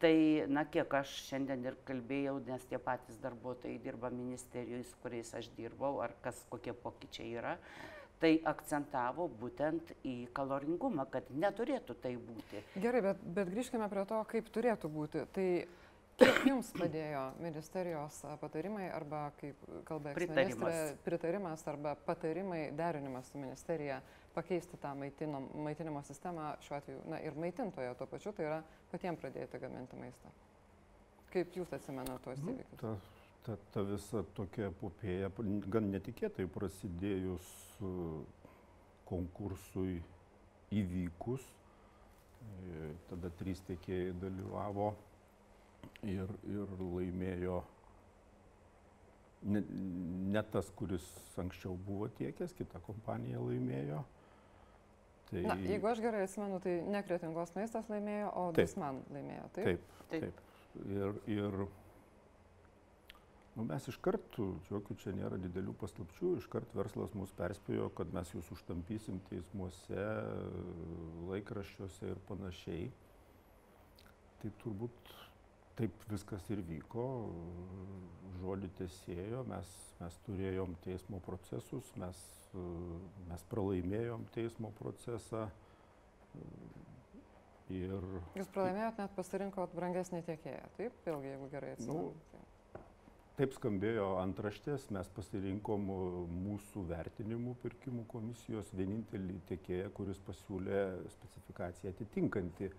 Tai, 0.03 0.15
na, 0.51 0.65
kiek 0.67 0.93
aš 0.99 1.11
šiandien 1.29 1.63
ir 1.63 1.77
kalbėjau, 1.87 2.35
nes 2.43 2.65
tie 2.67 2.77
patys 2.81 3.17
darbuotojai 3.23 3.77
dirba 3.79 4.09
ministerijoje, 4.11 4.83
su 4.89 4.97
kuriais 5.01 5.31
aš 5.39 5.47
dirbau, 5.55 6.01
ar 6.03 6.11
kas, 6.25 6.41
kokie 6.51 6.73
pokyčiai 6.75 7.37
yra, 7.39 7.53
tai 8.21 8.33
akcentavo 8.47 9.27
būtent 9.39 9.93
į 10.07 10.15
kaloringumą, 10.35 11.05
kad 11.11 11.29
neturėtų 11.29 11.95
tai 12.03 12.13
būti. 12.17 12.61
Gerai, 12.83 13.01
bet, 13.09 13.23
bet 13.35 13.49
grįžkime 13.51 13.89
prie 13.91 14.05
to, 14.09 14.19
kaip 14.31 14.51
turėtų 14.53 14.91
būti. 14.91 15.25
Tai 15.35 15.47
kiek 16.21 16.45
jums 16.47 16.69
padėjo 16.81 17.23
ministerijos 17.41 18.19
patarimai 18.41 18.87
arba, 18.93 19.25
kaip 19.39 19.59
kalba 19.87 20.13
eksministrė, 20.13 20.97
pritarimas 21.05 21.65
arba 21.69 21.95
patarimai 22.07 22.67
derinimas 22.77 23.31
su 23.31 23.41
ministerija 23.41 23.99
pakeisti 24.33 24.79
tą 24.81 24.93
maitino, 24.97 25.43
maitinimo 25.65 26.01
sistemą 26.07 26.53
šiuo 26.65 26.77
atveju, 26.79 27.03
na 27.09 27.19
ir 27.21 27.35
maitintojo 27.37 27.93
tuo 27.99 28.07
pačiu, 28.09 28.33
tai 28.33 28.47
yra 28.49 28.61
patiems 28.91 29.21
pradėti 29.21 29.61
gaminti 29.61 29.99
maistą. 29.99 30.31
Kaip 31.33 31.53
jūs 31.57 31.73
atsimenate 31.73 32.21
tuos 32.25 32.41
Nu, 32.45 32.53
įvykius? 32.53 33.21
Ta, 33.45 33.57
ta, 33.73 33.83
visa 33.87 34.23
tokia 34.37 34.69
epopėja, 34.71 35.29
gan 35.71 35.91
netikėtai 35.93 36.47
prasidėjus 36.51 37.49
e, 37.83 37.91
konkursui 39.09 39.99
įvykus, 40.73 41.43
e, 41.43 42.89
tada 43.11 43.31
trys 43.39 43.63
tiekėjai 43.67 44.15
dalyvavo 44.23 44.93
ir, 46.07 46.31
ir 46.49 46.75
laimėjo 46.79 47.61
ne, 49.43 49.63
ne 50.33 50.43
tas, 50.51 50.71
kuris 50.75 51.05
anksčiau 51.39 51.75
buvo 51.87 52.07
tiekęs, 52.19 52.55
kita 52.57 52.81
kompanija 52.87 53.41
laimėjo. 53.43 54.03
Tai, 55.29 55.43
Na, 55.49 55.55
jeigu 55.65 55.89
aš 55.89 56.01
gerai 56.03 56.25
atsimenu, 56.27 56.59
tai 56.63 56.77
ne 56.93 57.01
kretingos 57.05 57.53
maistas 57.57 57.87
laimėjo, 57.91 58.31
o 58.37 58.49
Taip. 58.53 58.67
Disman 58.69 58.99
laimėjo. 59.13 59.47
Taip. 59.55 59.65
Taip, 59.65 60.03
Taip. 60.11 60.27
taip. 60.27 60.43
Ir, 60.89 61.17
ir 61.29 61.63
Nu, 63.53 63.63
mes 63.69 63.85
iškart, 63.85 64.39
jokių 64.71 64.95
čia 64.97 65.11
nėra 65.13 65.37
didelių 65.37 65.75
paslapčių, 65.77 66.31
iškart 66.39 66.71
verslas 66.73 67.11
mus 67.13 67.33
perspėjo, 67.37 67.91
kad 67.93 68.09
mes 68.15 68.31
jūs 68.33 68.47
užtampysim 68.55 69.19
teismuose, 69.29 70.05
laikraščiuose 71.29 72.09
ir 72.15 72.21
panašiai. 72.31 72.87
Tai 74.41 74.49
turbūt 74.63 75.11
taip 75.77 76.07
viskas 76.09 76.49
ir 76.53 76.63
vyko, 76.65 77.05
žodį 78.41 78.71
tiesėjo, 78.79 79.43
mes, 79.49 79.69
mes 80.01 80.17
turėjom 80.25 80.73
teismo 80.85 81.21
procesus, 81.25 81.91
mes, 82.01 82.23
mes 83.29 83.45
pralaimėjom 83.53 84.25
teismo 84.33 84.73
procesą. 84.81 85.45
Ir... 87.73 88.01
Jūs 88.33 88.49
pralaimėjot, 88.53 88.97
net 88.97 89.13
pasirinkot 89.17 89.77
brangesnį 89.77 90.23
tiekėją, 90.25 90.65
taip? 90.81 90.97
Vėlgi, 91.05 91.31
jeigu 91.35 91.53
gerai 91.53 91.71
atsimenu. 91.77 92.09
Nu, 92.09 92.41
Taip 93.33 93.55
skambėjo 93.55 94.11
antraštės, 94.21 94.91
mes 94.93 95.07
pasirinkom 95.15 95.87
mūsų 96.29 96.83
vertinimų 96.91 97.55
pirkimų 97.63 98.03
komisijos 98.11 98.67
vienintelį 98.77 99.39
tiekėją, 99.49 99.87
kuris 99.97 100.19
pasiūlė 100.27 100.81
specifikaciją 101.15 101.95
atitinkantį 101.95 102.69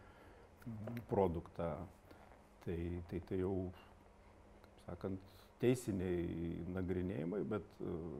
produktą. 1.10 1.72
Tai, 2.64 2.76
tai, 3.10 3.20
tai 3.28 3.40
jau, 3.40 3.56
kaip 4.60 4.84
sakant, 4.84 5.34
teisiniai 5.64 6.62
nagrinėjimai, 6.76 7.42
bet 7.50 7.74
uh, 7.82 8.14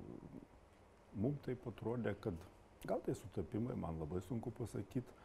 mums 1.15 1.39
taip 1.47 1.63
atrodė, 1.71 2.17
kad 2.25 2.51
gal 2.85 3.07
tai 3.07 3.15
sutapimai, 3.21 3.79
man 3.79 4.03
labai 4.03 4.25
sunku 4.27 4.51
pasakyti, 4.59 5.23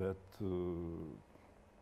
bet 0.00 0.40
uh, 0.40 1.33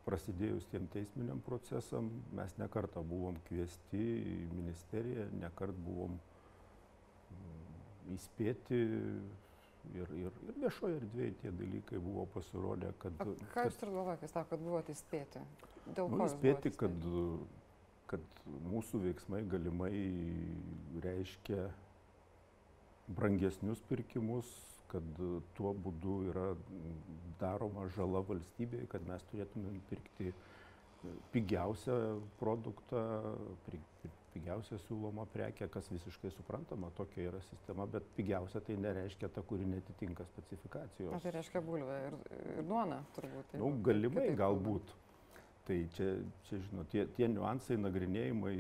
prasidėjus 0.07 0.67
tiem 0.73 0.89
teisminiam 0.93 1.41
procesam 1.47 2.11
mes 2.37 2.55
nekartą 2.59 3.05
buvom 3.07 3.39
kviesti 3.49 4.03
į 4.03 4.37
ministeriją, 4.57 5.29
nekart 5.43 5.79
buvom 5.87 6.17
mm, 6.17 8.15
įspėti 8.17 8.81
ir, 8.83 10.15
ir, 10.19 10.41
ir 10.49 10.59
viešoje 10.65 10.99
erdvėje 11.01 11.37
tie 11.43 11.53
dalykai 11.59 12.01
buvo 12.03 12.27
pasirodę, 12.35 12.93
kad... 13.03 13.23
A, 13.23 13.29
ką 13.55 13.67
jūs 13.69 13.79
turite 13.79 13.97
galvoje, 13.97 14.21
kai 14.23 14.33
sako, 14.33 14.51
kad 14.55 14.65
buvote 14.67 14.97
įspėti? 14.97 15.45
Dėl 15.97 16.11
nu, 16.11 16.27
įspėti, 16.27 16.75
kad, 16.83 17.09
kad 18.11 18.43
mūsų 18.73 19.05
veiksmai 19.07 19.43
galimai 19.51 19.95
reiškia 21.05 21.71
brangesnius 23.13 23.83
pirkimus, 23.89 24.51
kad 24.93 25.21
tuo 25.57 25.73
būdu 25.85 26.17
yra 26.31 26.49
daroma 27.41 27.89
žala 27.97 28.23
valstybei, 28.29 28.87
kad 28.93 29.05
mes 29.09 29.25
turėtumėm 29.31 29.81
pirkti 29.91 30.33
pigiausią 31.33 31.97
produktą, 32.39 33.03
pigiausią 34.33 34.79
siūlomą 34.87 35.27
prekę, 35.33 35.69
kas 35.73 35.89
visiškai 35.93 36.31
suprantama, 36.33 36.91
tokia 36.97 37.27
yra 37.31 37.41
sistema, 37.49 37.87
bet 37.91 38.07
pigiausia 38.17 38.63
tai 38.65 38.79
nereiškia 38.81 39.29
ta, 39.35 39.43
kuri 39.49 39.67
netitinka 39.69 40.25
specifikacijos. 40.31 41.13
O 41.13 41.21
tai 41.21 41.35
reiškia 41.37 41.63
bulvę 41.67 41.99
ir, 42.09 42.19
ir 42.57 42.67
duoną 42.69 43.03
turbūt. 43.17 43.57
Na, 43.57 43.63
nu, 43.65 43.73
galimai 43.89 44.29
galbūt. 44.39 44.93
Kalbant. 44.93 45.02
Tai 45.63 45.77
čia, 45.95 46.07
čia 46.49 46.59
žinot, 46.59 46.89
tie, 46.91 47.05
tie 47.15 47.29
niuansai, 47.31 47.77
nagrinėjimai, 47.79 48.55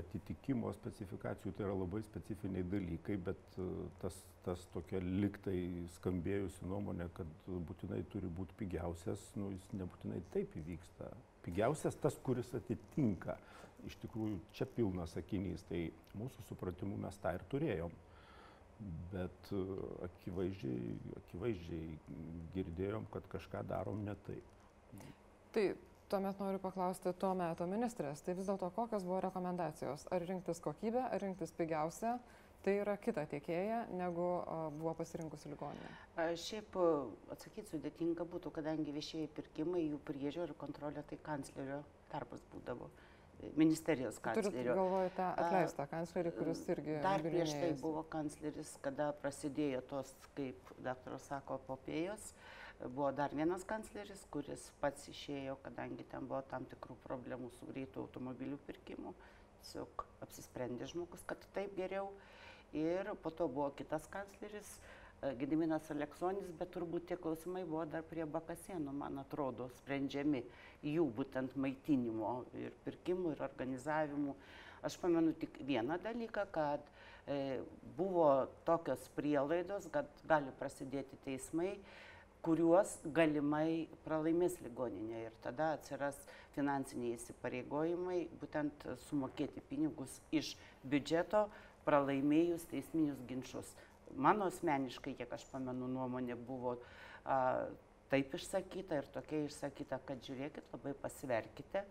atitikimo 0.00 0.70
specifikacijų, 0.72 1.50
tai 1.52 1.66
yra 1.66 1.74
labai 1.76 2.00
specifiniai 2.06 2.64
dalykai, 2.72 3.18
bet 3.26 3.58
e, 3.60 3.66
tas, 4.00 4.16
tas 4.46 4.62
tokia 4.72 5.02
liktai 5.04 5.58
skambėjusi 5.98 6.64
nuomonė, 6.70 7.10
kad 7.18 7.34
būtinai 7.68 7.98
turi 8.12 8.30
būti 8.38 8.56
pigiausias, 8.62 9.20
nu, 9.36 9.50
jis 9.52 9.66
nebūtinai 9.76 10.22
taip 10.32 10.56
įvyksta. 10.62 11.10
Pigiausias 11.44 11.98
tas, 12.00 12.16
kuris 12.24 12.48
atitinka. 12.56 13.36
Iš 13.84 13.98
tikrųjų, 14.06 14.38
čia 14.56 14.64
pilnas 14.78 15.12
sakinys, 15.12 15.60
tai 15.68 15.82
mūsų 16.16 16.46
supratimu 16.48 16.96
mes 17.02 17.18
tą 17.20 17.34
ir 17.36 17.44
turėjom. 17.52 17.92
Bet 19.12 19.52
e, 19.52 19.60
akivaizdžiai, 20.08 20.96
akivaizdžiai 21.20 21.92
girdėjom, 22.56 23.04
kad 23.12 23.28
kažką 23.36 23.60
darom 23.68 24.00
ne 24.08 24.16
taip. 24.24 24.56
Tai 25.52 25.66
Tuomet 26.08 26.38
noriu 26.38 26.58
paklausti 26.62 27.10
tuo 27.18 27.32
metu 27.34 27.66
ministrės, 27.66 28.20
tai 28.22 28.36
vis 28.38 28.46
dėlto 28.46 28.68
kokios 28.76 29.02
buvo 29.02 29.18
rekomendacijos? 29.24 30.04
Ar 30.14 30.22
rinktis 30.22 30.60
kokybę, 30.62 31.00
ar 31.02 31.22
rinktis 31.22 31.50
pigiausią? 31.58 32.12
Tai 32.62 32.74
yra 32.82 32.94
kita 32.98 33.24
tiekėja, 33.30 33.80
negu 33.94 34.26
buvo 34.78 34.92
pasirinkusi 34.98 35.50
ligoninė. 35.50 35.90
Šiaip 36.42 36.78
atsakyti 37.34 37.74
sudėtinga 37.74 38.26
būtų, 38.30 38.52
kadangi 38.54 38.94
viešieji 38.94 39.32
pirkimai, 39.34 39.82
jų 39.88 39.98
priežiūra 40.06 40.46
ir 40.46 40.54
kontrolė 40.58 41.02
tai 41.10 41.18
kanclerio 41.26 41.80
darbas 42.12 42.42
būdavo 42.54 42.88
ministerijos 43.58 44.20
kanclerio. 44.22 44.52
Turite 44.54 44.76
galvoje 44.78 45.10
tą 45.18 45.32
atleistą 45.42 45.88
kanclerį, 45.90 46.32
kuris 46.38 46.62
irgi. 46.70 47.00
Dar 47.04 47.26
prieš 47.26 47.56
tai 47.58 47.72
buvo 47.82 48.06
kancleris, 48.14 48.76
kada 48.82 49.10
prasidėjo 49.22 49.82
tos, 49.90 50.14
kaip 50.38 50.70
daktaras 50.86 51.26
sako, 51.30 51.58
popėjos. 51.66 52.30
Uh, 52.30 52.65
Buvo 52.84 53.10
dar 53.12 53.32
vienas 53.32 53.62
kancleris, 53.64 54.20
kuris 54.28 54.66
pats 54.82 55.06
išėjo, 55.08 55.54
kadangi 55.64 56.04
ten 56.10 56.26
buvo 56.28 56.42
tam 56.50 56.66
tikrų 56.68 56.98
problemų 57.06 57.48
su 57.54 57.68
greitų 57.70 58.02
automobilių 58.02 58.58
pirkimu. 58.66 59.14
Tiesiog 59.62 60.04
apsisprendė 60.26 60.88
žmogus, 60.90 61.24
kad 61.24 61.40
taip 61.56 61.72
geriau. 61.78 62.10
Ir 62.76 63.08
po 63.24 63.32
to 63.32 63.48
buvo 63.48 63.70
kitas 63.78 64.04
kancleris, 64.12 64.74
e, 65.22 65.32
Gediminas 65.40 65.88
Aleksonis, 65.94 66.52
bet 66.60 66.74
turbūt 66.76 67.08
tie 67.08 67.16
klausimai 67.16 67.64
buvo 67.64 67.86
dar 67.88 68.04
prie 68.04 68.28
Bakasienų, 68.28 68.92
man 68.92 69.24
atrodo, 69.24 69.70
sprendžiami 69.80 70.44
jų 70.84 71.08
būtent 71.16 71.56
maitinimo 71.56 72.38
ir 72.60 72.76
pirkimų 72.84 73.36
ir 73.38 73.44
organizavimų. 73.48 74.36
Aš 74.84 75.00
pamenu 75.00 75.32
tik 75.32 75.62
vieną 75.64 75.96
dalyką, 76.04 76.44
kad 76.52 76.84
e, 77.24 77.62
buvo 77.96 78.50
tokios 78.68 79.08
prielaidos, 79.16 79.88
kad 79.94 80.10
gali 80.28 80.52
prasidėti 80.60 81.16
teismai 81.24 81.78
kuriuos 82.44 82.92
galimai 83.16 83.86
pralaimės 84.04 84.58
ligoninė 84.64 85.26
ir 85.26 85.38
tada 85.44 85.72
atsiras 85.76 86.18
finansiniai 86.56 87.16
įsipareigojimai, 87.16 88.20
būtent 88.40 88.86
sumokėti 89.08 89.62
pinigus 89.70 90.20
iš 90.34 90.54
biudžeto 90.84 91.46
pralaimėjus 91.86 92.66
teisminius 92.70 93.22
ginčius. 93.28 93.72
Mano 94.14 94.48
asmeniškai, 94.50 95.16
kiek 95.18 95.32
aš 95.34 95.46
pamenu, 95.50 95.88
nuomonė 95.90 96.36
buvo 96.48 96.76
a, 97.24 97.66
taip 98.10 98.34
išsakyta 98.38 99.00
ir 99.00 99.08
tokia 99.14 99.42
išsakyta, 99.46 99.98
kad 100.06 100.22
žiūrėkit, 100.26 100.70
labai 100.74 100.94
pasverkite, 101.02 101.82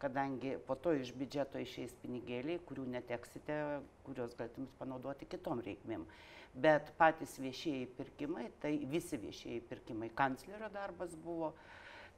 kadangi 0.00 0.56
po 0.66 0.78
to 0.80 0.94
iš 0.96 1.12
biudžeto 1.18 1.60
išeis 1.60 1.92
pinigėliai, 2.02 2.62
kurių 2.68 2.86
neteksite, 2.94 3.60
kuriuos 4.06 4.36
galėtumėt 4.38 4.74
panaudoti 4.80 5.28
kitom 5.28 5.62
reikmėm 5.66 6.06
bet 6.54 6.92
patys 6.98 7.38
viešieji 7.38 7.88
pirkimai, 7.98 8.48
tai 8.62 8.76
visi 8.90 9.18
viešieji 9.20 9.60
pirkimai, 9.68 10.10
kanclerio 10.16 10.70
darbas 10.74 11.16
buvo 11.24 11.52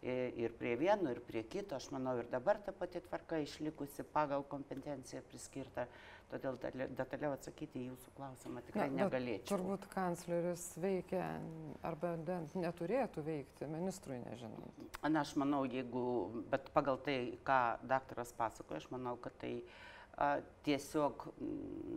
ir 0.02 0.54
prie 0.56 0.76
vieno, 0.80 1.10
ir 1.12 1.20
prie 1.20 1.42
kito, 1.44 1.76
aš 1.76 1.90
manau, 1.92 2.14
ir 2.18 2.28
dabar 2.32 2.56
ta 2.64 2.72
pati 2.72 3.02
tvarka 3.04 3.36
išlikusi 3.44 4.06
pagal 4.14 4.46
kompetenciją 4.48 5.20
priskirta, 5.28 5.84
todėl 6.30 6.56
detaliau 6.96 7.34
atsakyti 7.34 7.82
į 7.82 7.90
jūsų 7.90 8.14
klausimą 8.16 8.62
tikrai 8.64 8.86
Na, 8.88 9.02
negalėčiau. 9.02 9.50
Turbūt 9.50 9.84
kancleris 9.92 10.64
veikia 10.80 11.26
arba 11.84 12.14
neturėtų 12.16 13.26
veikti, 13.26 13.68
ministrui 13.68 14.22
nežinant. 14.24 14.80
Na, 15.04 15.20
aš 15.20 15.34
manau, 15.36 15.66
jeigu, 15.68 16.02
bet 16.48 16.72
pagal 16.72 17.02
tai, 17.04 17.18
ką 17.44 17.60
daktaras 17.84 18.32
pasakoja, 18.38 18.80
aš 18.80 18.88
manau, 18.94 19.18
kad 19.20 19.36
tai 19.42 19.58
a, 19.58 19.90
tiesiog 20.66 21.26
m, 21.40 21.52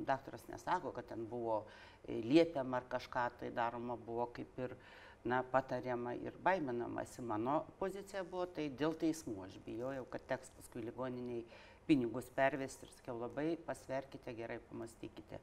daktaras 0.08 0.46
nesako, 0.48 0.92
kad 0.96 1.08
ten 1.10 1.26
buvo 1.28 1.64
liepiama 2.08 2.78
ar 2.78 2.90
kažką 2.92 3.30
tai 3.40 3.52
daroma 3.56 3.98
buvo 3.98 4.28
kaip 4.36 4.60
ir 4.60 4.76
na, 5.24 5.44
patariama 5.44 6.16
ir 6.16 6.36
baiminamasi. 6.44 7.22
Mano 7.22 7.64
pozicija 7.80 8.24
buvo 8.24 8.46
tai 8.46 8.70
dėl 8.70 8.96
teismų. 9.00 9.46
Aš 9.48 9.60
bijojau, 9.66 10.06
kad 10.12 10.26
teks 10.34 10.52
paskui 10.58 10.84
ligoniniai 10.84 11.46
pinigus 11.88 12.30
pervesti 12.36 12.88
ir 12.88 12.92
sakiau 12.96 13.20
labai 13.20 13.54
pasverkite, 13.68 14.34
gerai 14.36 14.60
pamastykite, 14.70 15.40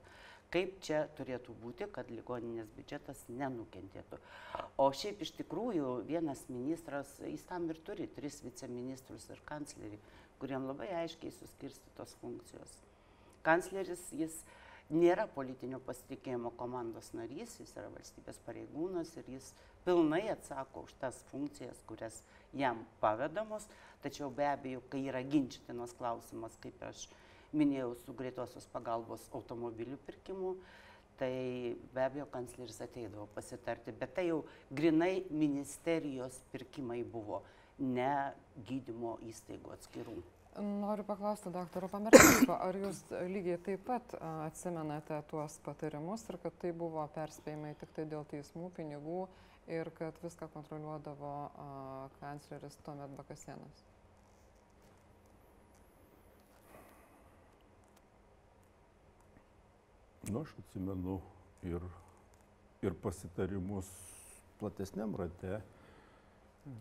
kaip 0.52 0.78
čia 0.84 1.02
turėtų 1.18 1.54
būti, 1.62 1.88
kad 1.92 2.08
ligoninės 2.12 2.70
biudžetas 2.76 3.26
nenukentėtų. 3.28 4.18
O 4.80 4.88
šiaip 4.96 5.20
iš 5.24 5.34
tikrųjų 5.40 6.00
vienas 6.08 6.46
ministras, 6.48 7.12
jis 7.24 7.44
tam 7.48 7.68
ir 7.70 7.80
turi 7.84 8.08
tris 8.16 8.40
viceministrus 8.44 9.28
ir 9.30 9.42
kanclerį, 9.48 10.00
kuriem 10.40 10.66
labai 10.68 10.88
aiškiai 11.02 11.32
suskirstytos 11.36 12.16
funkcijos. 12.22 12.72
Kancleris 13.46 14.02
jis 14.16 14.40
nėra 14.90 15.26
politinio 15.30 15.78
pasitikėjimo 15.86 16.50
komandos 16.58 17.12
narys, 17.14 17.54
jis 17.60 17.72
yra 17.78 17.88
valstybės 17.94 18.40
pareigūnas 18.46 19.12
ir 19.20 19.30
jis 19.36 19.52
pilnai 19.86 20.24
atsako 20.32 20.84
už 20.88 20.96
tas 21.00 21.20
funkcijas, 21.30 21.78
kurias 21.86 22.20
jam 22.56 22.82
pavedamos, 23.02 23.68
tačiau 24.02 24.30
be 24.34 24.48
abejo, 24.48 24.82
kai 24.90 25.04
yra 25.06 25.22
ginčytinas 25.22 25.94
klausimas, 25.98 26.58
kaip 26.62 26.82
aš 26.88 27.06
minėjau, 27.56 27.94
su 28.02 28.14
greitosios 28.16 28.66
pagalbos 28.72 29.22
automobilių 29.34 29.98
pirkimu, 30.06 30.56
tai 31.20 31.76
be 31.94 32.02
abejo 32.02 32.26
kancleris 32.32 32.80
ateidavo 32.82 33.28
pasitarti, 33.34 33.94
bet 33.94 34.14
tai 34.16 34.26
jau 34.30 34.42
grinai 34.74 35.26
ministerijos 35.30 36.40
pirkimai 36.52 37.02
buvo, 37.04 37.42
ne 37.80 38.12
gydymo 38.68 39.16
įstaigų 39.30 39.74
atskirų. 39.76 40.16
Noriu 40.60 41.04
paklausti 41.06 41.52
daktaro 41.54 41.88
Pamertinko, 41.88 42.56
ar 42.58 42.76
jūs 42.76 43.04
lygiai 43.30 43.58
taip 43.64 43.84
pat 43.86 44.16
atsimenate 44.20 45.20
tuos 45.30 45.60
patarimus 45.64 46.26
ir 46.28 46.40
kad 46.42 46.56
tai 46.60 46.72
buvo 46.76 47.04
perspėjimai 47.14 47.76
tik 47.80 47.94
tai 47.96 48.08
dėl 48.10 48.26
teismų, 48.32 48.72
pinigų 48.76 49.22
ir 49.70 49.92
kad 49.94 50.18
viską 50.24 50.50
kontroliuodavo 50.50 51.32
kancleris 52.18 52.76
tuomet 52.84 53.14
Bakasienas? 53.16 53.86
Nu, 60.28 60.42
aš 60.42 60.50
atsimenu 60.58 61.20
ir, 61.66 61.84
ir 62.82 62.94
pasitarimus 63.02 63.88
platesniam 64.60 65.14
rate. 65.16 65.62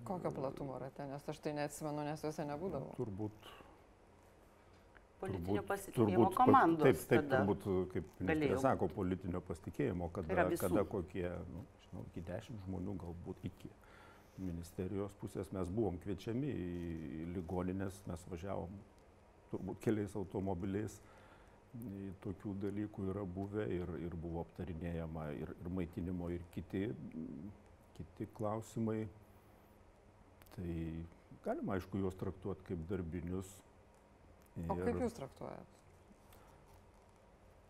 Kokio 0.04 0.32
platumo 0.36 0.78
rate, 0.80 1.06
nes 1.08 1.30
aš 1.32 1.40
tai 1.44 1.54
neatsimenu, 1.56 2.04
nes 2.04 2.24
juose 2.24 2.46
nebūdavo. 2.48 2.94
Turbūt. 3.00 3.52
Politinio 5.20 5.64
pasitikėjimo 5.68 6.30
komandos. 6.36 6.84
Taip, 6.84 7.06
taip, 7.12 7.30
turbūt, 7.32 7.68
kaip 7.94 8.22
ministrė 8.24 8.60
sako, 8.64 8.88
politinio 8.96 9.42
pasitikėjimo, 9.44 10.10
kada, 10.16 10.48
kada 10.60 10.84
kokie, 10.88 11.28
nu, 11.52 11.64
žinau, 11.86 12.04
iki 12.12 12.24
dešimt 12.28 12.66
žmonių, 12.68 12.96
galbūt 13.04 13.48
iki 13.52 13.72
ministerijos 14.40 15.16
pusės 15.20 15.52
mes 15.56 15.72
buvom 15.76 16.00
kviečiami 16.00 16.52
į 16.52 17.26
ligoninės, 17.36 18.00
mes 18.08 18.24
važiavom 18.32 18.78
turbūt 19.52 19.82
keliais 19.84 20.16
automobiliais 20.16 21.00
tokių 22.24 22.56
dalykų 22.64 23.10
yra 23.12 23.24
buvę 23.30 23.66
ir, 23.70 23.92
ir 24.02 24.16
buvo 24.18 24.42
aptarinėjama 24.46 25.30
ir, 25.38 25.52
ir 25.62 25.72
maitinimo, 25.74 26.30
ir 26.34 26.46
kiti, 26.56 26.88
kiti 27.98 28.30
klausimai. 28.38 29.04
Tai 30.60 30.78
galima, 31.46 31.78
aišku, 31.78 32.00
juos 32.04 32.18
traktuoti 32.20 32.66
kaip 32.68 32.82
darbinius. 32.90 33.50
Ir... 34.60 34.68
O 34.68 34.76
kaip 34.76 35.00
jūs 35.00 35.16
traktuojat? 35.16 35.78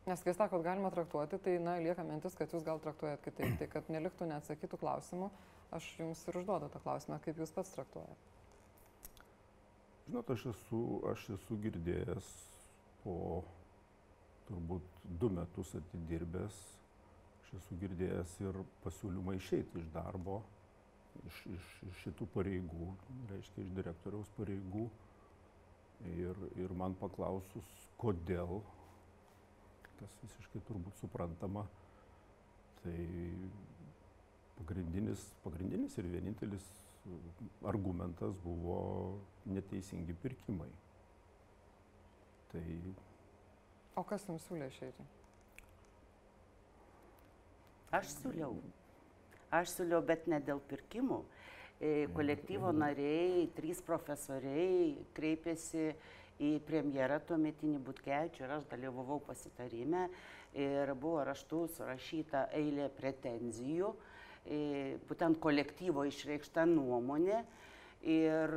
Nes 0.09 0.23
kai 0.25 0.33
sakot, 0.33 0.63
galima 0.65 0.89
traktuoti, 0.89 1.37
tai 1.45 1.59
na, 1.61 1.75
lieka 1.83 2.01
mintis, 2.07 2.33
kad 2.37 2.49
jūs 2.49 2.65
gal 2.65 2.81
traktuojat 2.81 3.21
kitaip. 3.21 3.59
Tai 3.59 3.67
kad 3.69 3.91
neliktų 3.93 4.25
neatsakytų 4.31 4.79
klausimų, 4.81 5.29
aš 5.77 5.91
jums 5.99 6.23
ir 6.25 6.39
užduodu 6.41 6.71
tą 6.73 6.81
klausimą, 6.81 7.19
kaip 7.21 7.37
jūs 7.37 7.53
pats 7.53 7.75
traktuojat. 7.75 8.25
Žinot, 10.09 10.33
aš 10.33 10.47
esu, 10.49 10.81
aš 11.11 11.27
esu 11.35 11.59
girdėjęs 11.61 12.29
po 13.03 13.43
turbūt 14.47 14.87
du 15.21 15.29
metus 15.29 15.75
atidirbęs, 15.77 16.57
aš 17.43 17.51
esu 17.59 17.77
girdėjęs 17.83 18.33
ir 18.47 18.57
pasiūlymą 18.81 19.37
išeiti 19.37 19.83
iš 19.83 19.91
darbo, 19.93 20.39
iš, 21.27 21.39
iš, 21.55 21.69
iš 21.89 22.01
šitų 22.05 22.27
pareigų, 22.33 22.89
reiškia 23.31 23.63
iš 23.65 23.71
direktoriaus 23.77 24.31
pareigų. 24.37 24.87
Ir, 26.15 26.37
ir 26.55 26.71
man 26.79 26.93
paklausus, 26.95 27.71
kodėl, 27.99 28.61
kas 29.99 30.13
visiškai 30.21 30.61
turbūt 30.69 30.95
suprantama, 31.01 31.65
tai 32.79 33.01
pagrindinis, 34.61 35.25
pagrindinis 35.43 35.97
ir 35.99 36.07
vienintelis 36.13 36.69
argumentas 37.67 38.37
buvo 38.45 38.79
neteisingi 39.51 40.15
pirkimai. 40.23 40.69
Tai 42.53 42.63
O 43.99 44.03
kas 44.07 44.23
jums 44.29 44.45
siūlė 44.47 44.69
išeiti? 44.71 45.03
Aš 47.97 48.13
siūliau. 48.13 48.53
Aš 49.49 49.71
siūliau, 49.73 50.03
bet 50.05 50.27
ne 50.29 50.37
dėl 50.45 50.59
pirkimų. 50.69 51.23
E, 51.79 51.91
kolektyvo 52.13 52.69
nariai, 52.75 53.47
trys 53.55 53.79
profesoriai 53.81 54.91
kreipėsi 55.17 55.87
į 56.43 56.51
premjerą 56.67 57.17
tuometinį 57.25 57.79
Butkevičių 57.87 58.43
ir 58.45 58.53
aš 58.59 58.67
dalyvavau 58.69 59.17
pasitarime 59.25 60.05
ir 60.53 60.93
buvo 60.93 61.23
raštu 61.25 61.63
surašyta 61.73 62.45
eilė 62.59 62.91
pretenzijų, 62.99 63.89
e, 64.45 64.99
būtent 65.09 65.41
kolektyvo 65.41 66.05
išreikšta 66.11 66.67
nuomonė 66.69 67.41
ir 68.05 68.55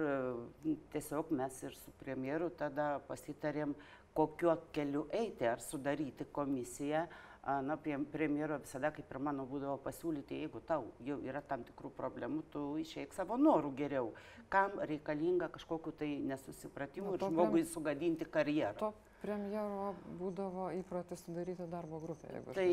tiesiog 0.93 1.33
mes 1.35 1.57
ir 1.65 1.75
su 1.81 1.97
premjeru 2.05 2.53
tada 2.59 2.99
pasitarėm, 3.09 3.73
kokiu 4.13 4.59
keliu 4.77 5.07
eiti, 5.09 5.49
ar 5.49 5.63
sudaryti 5.65 6.29
komisiją. 6.37 7.07
Na, 7.43 7.77
premjero 8.13 8.61
visada, 8.63 8.93
kaip 8.95 9.09
ir 9.11 9.19
mano, 9.19 9.43
būdavo 9.51 9.81
pasiūlyti, 9.83 10.37
jeigu 10.45 10.61
tau 10.63 10.85
jau 11.03 11.17
yra 11.27 11.41
tam 11.43 11.65
tikrų 11.67 11.89
problemų, 11.97 12.45
tu 12.55 12.61
išeik 12.79 13.17
savo 13.17 13.35
norų 13.35 13.73
geriau. 13.81 14.13
Kam 14.53 14.77
reikalinga 14.79 15.49
kažkokiu 15.51 15.91
tai 15.99 16.11
nesusipratimu 16.23 17.17
ir 17.17 17.25
žmogui 17.25 17.65
prem... 17.65 17.73
sugadinti 17.73 18.29
karjerą. 18.31 18.77
To 18.79 18.93
premjero 19.25 19.89
būdavo 20.21 20.69
įpratis 20.79 21.25
sudaryti 21.27 21.67
darbo 21.73 21.99
grupę, 22.05 22.31
jeigu 22.31 22.55
tai... 22.55 22.69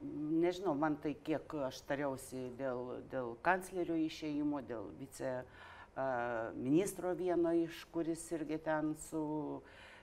Nežinau, 0.00 0.72
man 0.78 0.96
tai 0.96 1.12
kiek 1.26 1.52
aš 1.66 1.82
tariausi 1.84 2.46
dėl, 2.56 3.02
dėl 3.12 3.34
kanclerio 3.44 3.98
išėjimo, 4.06 4.62
dėl 4.64 4.88
vice 4.96 5.42
ministro 6.56 7.12
vieno 7.18 7.52
iš, 7.66 7.82
kuris 7.92 8.22
irgi 8.32 8.56
ten 8.64 8.94
su 9.10 9.26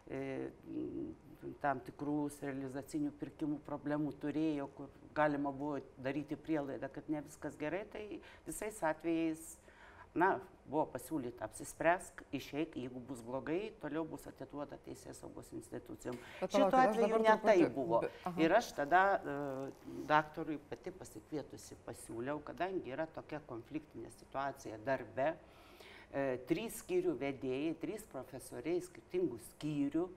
E, 0.08 0.50
tam 1.68 1.84
tikrų 1.84 2.30
sterilizacinių 2.38 3.12
pirkimų 3.20 3.60
problemų 3.68 4.14
turėjo, 4.22 4.70
kur 4.78 4.92
galima 5.18 5.52
buvo 5.52 5.82
daryti 6.04 6.38
prielaidą, 6.40 6.88
kad 6.94 7.10
ne 7.12 7.24
viskas 7.26 7.58
gerai, 7.60 7.84
tai 7.92 8.04
visais 8.48 8.78
atvejais, 8.86 9.42
na, 10.18 10.38
buvo 10.68 10.86
pasiūlyta 10.94 11.46
apsispręsk, 11.48 12.24
išeik, 12.36 12.78
jeigu 12.80 13.02
bus 13.10 13.20
blogai, 13.26 13.74
toliau 13.82 14.06
bus 14.08 14.26
atiduota 14.30 14.80
teisės 14.86 15.20
saugos 15.22 15.50
institucijom. 15.56 16.18
Šituo 16.42 16.70
atveju 16.72 17.20
ne 17.24 17.36
tai 17.44 17.58
buvo. 17.74 18.02
Aha. 18.24 18.34
Ir 18.44 18.56
aš 18.58 18.72
tada 18.78 19.04
uh, 19.18 19.92
daktarui 20.10 20.58
pati 20.72 20.92
pasikvietusi 20.96 21.78
pasiūliau, 21.88 22.42
kadangi 22.48 22.96
yra 22.96 23.08
tokia 23.16 23.42
konfliktinė 23.50 24.12
situacija 24.18 24.80
darbe, 24.88 25.34
uh, 25.36 26.34
trys 26.50 26.82
skyrių 26.84 27.16
vedėjai, 27.22 27.76
trys 27.84 28.08
profesoriai 28.12 28.84
skirtingų 28.90 29.40
skyrių, 29.54 30.08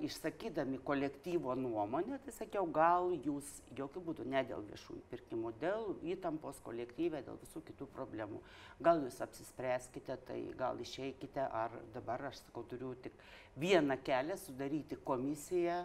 išsakydami 0.00 0.78
kolektyvo 0.78 1.54
nuomonę, 1.58 2.20
tai 2.22 2.32
sakiau, 2.32 2.66
gal 2.70 3.10
jūs 3.24 3.48
jokių 3.74 4.02
būdų 4.06 4.26
ne 4.30 4.42
dėl 4.46 4.62
viešųjų 4.68 5.02
pirkimų, 5.10 5.50
dėl 5.58 5.96
įtampos 6.14 6.60
kolektyvė, 6.62 7.24
dėl 7.26 7.40
visų 7.42 7.64
kitų 7.70 7.88
problemų. 7.96 8.38
Gal 8.78 9.02
jūs 9.02 9.18
apsispręskite, 9.26 10.16
tai 10.28 10.38
gal 10.58 10.78
išeikite, 10.78 11.42
ar 11.50 11.74
dabar 11.94 12.28
aš 12.30 12.44
sakau, 12.44 12.62
turiu 12.70 12.94
tik 13.02 13.18
vieną 13.58 13.98
kelią 14.06 14.38
sudaryti 14.38 15.00
komisiją, 15.02 15.82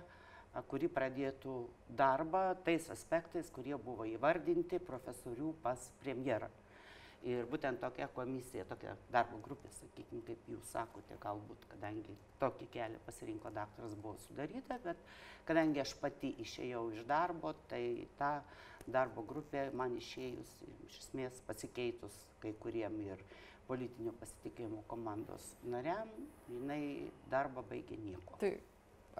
kuri 0.69 0.89
pradėtų 0.89 1.58
darbą 1.89 2.56
tais 2.65 2.89
aspektais, 2.93 3.49
kurie 3.54 3.78
buvo 3.78 4.06
įvardinti 4.06 4.82
profesorių 4.86 5.56
pas 5.65 5.89
premjerą. 6.04 6.49
Ir 7.27 7.43
būtent 7.51 7.82
tokia 7.84 8.08
komisija, 8.15 8.63
tokia 8.69 8.93
darbo 9.12 9.41
grupė, 9.43 9.67
sakykime, 9.75 10.21
kaip 10.23 10.45
jūs 10.47 10.69
sakote, 10.71 11.17
galbūt, 11.19 11.65
kadangi 11.73 12.15
tokį 12.39 12.69
kelią 12.71 13.01
pasirinko 13.03 13.51
daktaras, 13.51 13.97
buvo 13.99 14.15
sudaryta, 14.23 14.77
bet 14.86 15.01
kadangi 15.49 15.84
aš 15.84 15.97
pati 15.99 16.32
išėjau 16.45 16.86
iš 16.95 17.03
darbo, 17.10 17.51
tai 17.67 18.08
ta 18.21 18.38
darbo 18.88 19.25
grupė 19.27 19.67
man 19.75 19.97
išėjus, 19.99 20.55
iš 20.88 21.01
esmės 21.03 21.43
pasikeitus 21.49 22.15
kai 22.39 22.53
kuriem 22.63 22.95
ir 23.03 23.21
politinio 23.67 24.15
pasitikėjimo 24.21 24.86
komandos 24.88 25.51
nariam, 25.67 26.08
jinai 26.47 27.12
darbą 27.29 27.67
baigė 27.67 27.99
nieko. 27.99 28.39
Tai 28.39 28.55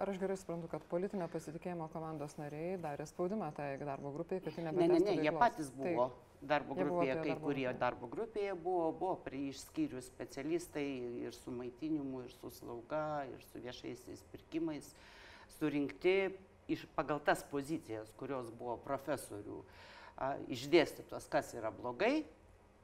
Ar 0.00 0.08
aš 0.08 0.16
gerai 0.16 0.36
suprantu, 0.40 0.68
kad 0.72 0.84
politinio 0.88 1.26
pasitikėjimo 1.28 1.90
komandos 1.92 2.32
nariai 2.38 2.78
darė 2.80 3.04
spaudimą 3.04 3.50
tai 3.52 3.74
darbo 3.82 4.14
grupiai, 4.14 4.40
kad 4.40 4.56
ji 4.56 4.64
nebetęstų? 4.64 4.94
Ne, 4.96 5.00
ne, 5.04 5.16
ne, 5.18 5.24
jie 5.26 5.32
patys 5.36 5.68
buvo 5.76 6.06
tai, 6.08 6.29
darbo 6.40 6.74
grupėje, 6.74 7.14
kai 7.20 7.32
darbo 7.32 7.46
kurie 7.46 7.68
darbo 7.76 8.08
grupėje 8.10 8.54
buvo, 8.56 8.90
buvo 8.96 9.16
prie 9.24 9.42
išskyrių 9.50 10.00
specialistai 10.04 10.86
ir 11.26 11.36
su 11.36 11.52
maitinimu, 11.54 12.24
ir 12.26 12.34
su 12.38 12.50
slauga, 12.54 13.26
ir 13.28 13.44
su 13.50 13.60
viešaisiais 13.60 14.24
pirkimais 14.32 14.88
surinkti 15.58 16.16
iš, 16.70 16.86
pagal 16.96 17.20
tas 17.24 17.44
pozicijas, 17.50 18.12
kurios 18.16 18.50
buvo 18.56 18.78
profesorių 18.84 19.60
išdėstytos, 20.52 21.28
kas 21.32 21.54
yra 21.56 21.72
blogai, 21.74 22.24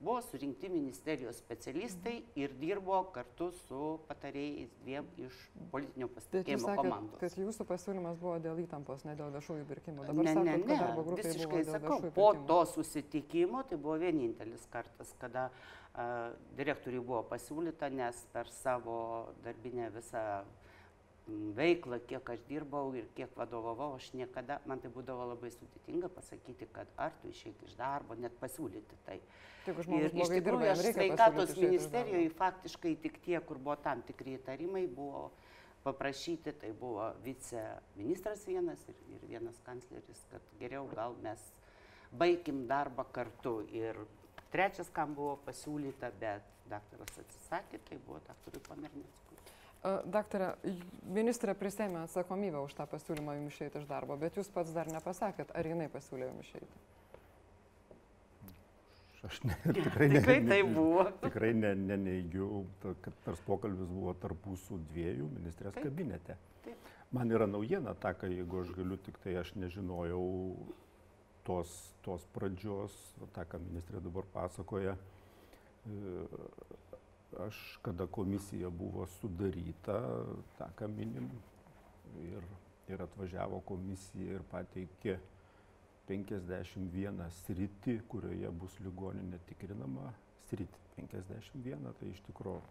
buvo 0.00 0.20
surinkti 0.22 0.68
ministerijos 0.68 1.38
specialistai 1.40 2.16
ir 2.36 2.52
dirbo 2.60 2.98
kartu 3.14 3.48
su 3.62 3.80
patarėjais 4.08 4.74
dviem 4.82 5.08
iš 5.24 5.38
politinio 5.72 6.08
pasitikėjimo 6.12 6.74
komandos. 6.76 7.20
Kad 7.22 7.38
jūsų 7.40 7.66
pasiūlymas 7.70 8.20
buvo 8.20 8.36
dėl 8.44 8.60
įtampos, 8.66 9.06
ne 9.08 9.16
dėl 9.16 9.32
viešųjų 9.38 9.64
pirkimų. 9.70 10.04
Dabar 10.10 10.28
ne, 10.28 10.34
sakot, 10.36 10.50
ne, 10.50 10.58
ne, 10.68 10.92
grupė 11.08 11.24
visiškai 11.30 11.64
sakau, 11.70 11.98
po 12.18 12.28
to 12.50 12.60
susitikimo 12.74 13.64
tai 13.70 13.80
buvo 13.80 13.96
vienintelis 14.04 14.68
kartas, 14.72 15.14
kada 15.22 15.48
uh, 15.48 16.36
direktoriui 16.60 17.00
buvo 17.00 17.24
pasiūlyta, 17.32 17.88
nes 17.92 18.20
per 18.36 18.52
savo 18.52 19.00
darbinę 19.46 19.88
visą 19.96 20.26
veiklą, 21.26 21.98
kiek 22.06 22.28
aš 22.30 22.42
dirbau 22.46 22.92
ir 22.94 23.08
kiek 23.16 23.32
vadovavau, 23.38 23.96
aš 23.98 24.12
niekada, 24.14 24.60
man 24.66 24.78
tai 24.82 24.90
būdavo 24.94 25.26
labai 25.32 25.50
sudėtinga 25.50 26.10
pasakyti, 26.14 26.68
kad 26.72 26.90
ar 27.02 27.16
tu 27.20 27.30
išeik 27.32 27.64
iš 27.66 27.74
darbo, 27.78 28.14
net 28.14 28.36
pasiūlyti 28.42 29.00
tai. 29.08 29.18
Ir 29.66 29.80
žmogus 29.82 30.06
iš 30.06 30.14
blogai 30.14 30.38
dirba, 30.38 30.44
tikrųjų 30.46 30.70
aš 30.70 30.84
sveikatos 30.94 31.50
iš 31.50 31.62
ministerijoje 31.64 32.30
faktiškai 32.38 32.94
tik 33.02 33.18
tie, 33.24 33.40
kur 33.48 33.58
buvo 33.58 33.74
tam 33.82 34.04
tikri 34.06 34.36
įtarimai, 34.38 34.84
buvo 34.86 35.26
paprašyti, 35.86 36.54
tai 36.60 36.70
buvo 36.78 37.10
viceministras 37.26 38.46
vienas 38.46 38.86
ir, 38.90 39.02
ir 39.16 39.26
vienas 39.26 39.58
kancleris, 39.66 40.22
kad 40.30 40.54
geriau 40.60 40.86
gal 40.94 41.18
mes 41.26 41.42
baigim 42.14 42.66
darbą 42.70 43.06
kartu. 43.14 43.60
Ir 43.74 43.98
trečias, 44.54 44.90
kam 44.94 45.14
buvo 45.18 45.36
pasiūlyta, 45.46 46.14
bet 46.22 46.54
daktaras 46.70 47.18
atsisakė, 47.22 47.82
tai 47.90 47.98
buvo 48.06 48.22
daktarui 48.26 48.62
Pamernickui. 48.66 49.25
J- 49.86 50.74
ministrė 51.14 51.54
prisėmė 51.54 52.02
atsakomybę 52.06 52.60
už 52.66 52.74
tą 52.78 52.86
pasiūlymą 52.90 53.36
jums 53.38 53.54
išeiti 53.54 53.78
iš 53.82 53.86
darbo, 53.90 54.16
bet 54.18 54.36
jūs 54.40 54.50
pats 54.54 54.72
dar 54.74 54.90
nepasakėt, 54.90 55.52
ar 55.54 55.68
jinai 55.70 55.86
pasiūlė 55.92 56.30
jums 56.30 56.48
išeiti. 56.48 56.84
Aš 59.26 59.40
ne, 59.42 59.56
tikrai, 59.74 60.06
ne, 60.08 60.20
Tikrai 60.20 60.40
ne- 60.42 60.50
tai 60.52 60.58
buvo. 60.62 61.04
Tikrai 61.22 61.52
ne, 61.58 61.72
neneigiu, 61.74 62.64
kad 63.02 63.14
tas 63.26 63.40
pokalbis 63.46 63.88
buvo 63.90 64.12
tarp 64.22 64.44
mūsų 64.46 64.78
dviejų 64.92 65.26
ministrės 65.38 65.74
Taip. 65.74 65.88
kabinete. 65.88 66.36
Taip. 66.66 66.90
Man 67.16 67.30
yra 67.34 67.46
naujiena 67.50 67.94
ta, 67.98 68.12
kai 68.18 68.30
jeigu 68.36 68.60
aš 68.62 68.70
galiu, 68.76 68.98
tik 69.06 69.18
tai 69.24 69.34
aš 69.40 69.50
nežinojau 69.58 70.22
tos, 71.46 71.72
tos 72.06 72.22
pradžios, 72.34 72.94
tą, 73.34 73.44
ką 73.50 73.60
ministrė 73.66 74.02
dabar 74.04 74.26
pasakoja. 74.34 74.94
Aš, 77.44 77.78
kada 77.82 78.06
komisija 78.06 78.70
buvo 78.70 79.04
sudaryta, 79.18 79.98
tą, 80.58 80.68
ką 80.78 80.88
minim, 80.88 81.28
ir, 82.22 82.44
ir 82.88 83.02
atvažiavo 83.04 83.60
komisija 83.68 84.38
ir 84.38 84.44
pateikė 84.50 85.18
51 86.08 87.26
sritį, 87.42 87.98
kurioje 88.08 88.52
bus 88.60 88.78
ligoninė 88.80 89.40
tikrinama, 89.50 90.12
sritį 90.48 90.84
51, 90.96 91.90
tai 92.00 92.12
iš 92.14 92.22
tikrųjų, 92.30 92.62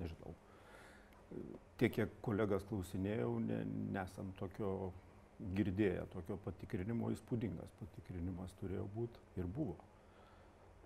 nežinau, 0.00 0.32
tiek, 1.76 1.92
kiek 1.98 2.14
kolegas 2.24 2.64
klausinėjau, 2.70 3.34
ne, 3.50 3.60
nesam 3.96 4.30
tokio 4.40 4.70
girdėję, 5.58 6.06
tokio 6.14 6.38
patikrinimo, 6.46 7.10
įspūdingas 7.12 7.76
patikrinimas 7.82 8.54
turėjo 8.62 8.86
būti 8.96 9.26
ir 9.36 9.50
buvo. 9.58 9.76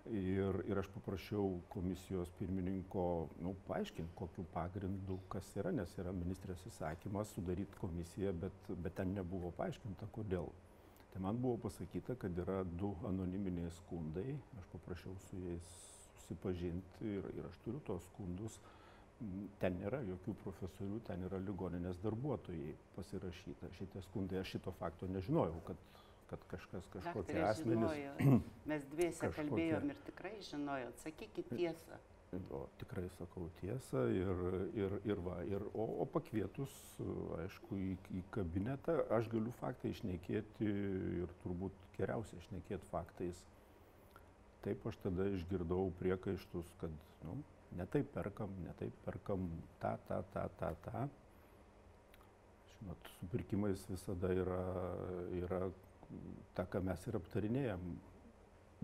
Ir, 0.09 0.57
ir 0.65 0.79
aš 0.81 0.87
paprašiau 0.95 1.59
komisijos 1.69 2.31
pirmininko 2.39 3.03
nu, 3.45 3.53
paaiškinti, 3.67 4.15
kokiu 4.17 4.43
pagrindu 4.53 5.19
kas 5.29 5.51
yra, 5.61 5.69
nes 5.77 5.93
yra 6.01 6.13
ministrės 6.15 6.63
įsakymas 6.71 7.35
sudaryti 7.35 7.77
komisiją, 7.77 8.33
bet, 8.41 8.71
bet 8.81 8.97
ten 8.97 9.13
nebuvo 9.13 9.51
paaiškinta, 9.59 10.09
kodėl. 10.15 10.49
Tai 11.13 11.21
man 11.21 11.37
buvo 11.43 11.59
pasakyta, 11.67 12.15
kad 12.17 12.37
yra 12.39 12.63
du 12.81 12.95
anoniminiai 13.07 13.69
skundai, 13.77 14.33
aš 14.57 14.67
paprašiau 14.73 15.13
su 15.27 15.39
jais 15.45 15.71
susipažinti 16.31 17.15
ir, 17.19 17.27
ir 17.37 17.49
aš 17.49 17.57
turiu 17.65 17.81
tos 17.85 18.05
skundus. 18.09 18.57
Ten 19.61 19.75
nėra 19.77 19.99
jokių 20.07 20.33
profesorių, 20.41 20.97
ten 21.05 21.27
yra 21.27 21.37
ligoninės 21.45 21.99
darbuotojai 22.01 22.71
pasirašyta. 22.95 23.69
Šitie 23.77 24.01
skundai, 24.07 24.39
aš 24.41 24.55
šito 24.55 24.73
fakto 24.79 25.05
nežinojau, 25.11 25.59
kad, 25.67 25.83
kad 26.31 26.47
kažkas 26.55 26.87
kažkokie 26.95 27.35
Daktarė 27.35 27.45
asmenys. 27.49 27.91
žinojo, 27.91 28.39
mes 28.71 28.87
dviese 28.95 29.27
kažkokie- 29.27 29.35
kalbėjom 29.51 29.93
ir 29.93 30.01
tikrai 30.07 30.33
žinojot, 30.49 30.97
sakykit 31.05 31.53
tiesą. 31.53 31.99
O 32.55 32.61
tikrai 32.79 33.09
sakau 33.17 33.49
tiesą 33.59 34.05
ir, 34.15 34.37
ir, 34.79 34.93
ir 35.11 35.19
va, 35.19 35.41
ir, 35.43 35.65
o, 35.75 35.83
o 35.99 36.05
pakvietus, 36.07 36.71
aišku, 37.41 37.75
į, 37.75 37.89
į 38.15 38.21
kabinetą 38.31 38.95
aš 39.17 39.27
galiu 39.33 39.51
faktai 39.59 39.91
išnekėti 39.91 40.69
ir 41.25 41.33
turbūt 41.43 41.75
geriausia 41.97 42.39
išnekėti 42.39 42.87
faktais. 42.87 43.41
Taip 44.63 44.87
aš 44.87 45.01
tada 45.03 45.25
išgirdau 45.35 45.89
priekaištus, 45.99 46.71
kad, 46.79 46.95
nu, 47.27 47.35
ne 47.75 47.89
taip 47.91 48.13
perkam, 48.15 48.55
ne 48.63 48.77
taip 48.79 48.95
perkam 49.03 49.49
tą, 49.83 49.97
tą, 50.07 50.21
tą, 50.31 50.47
tą, 50.61 50.71
tą. 50.87 51.03
Žinot, 52.71 53.11
su 53.17 53.27
pirkimais 53.35 53.83
visada 53.91 54.31
yra, 54.33 54.61
yra 55.43 55.65
ta, 56.57 56.65
ką 56.65 56.83
mes 56.85 57.07
ir 57.07 57.17
aptarinėjom. 57.19 57.89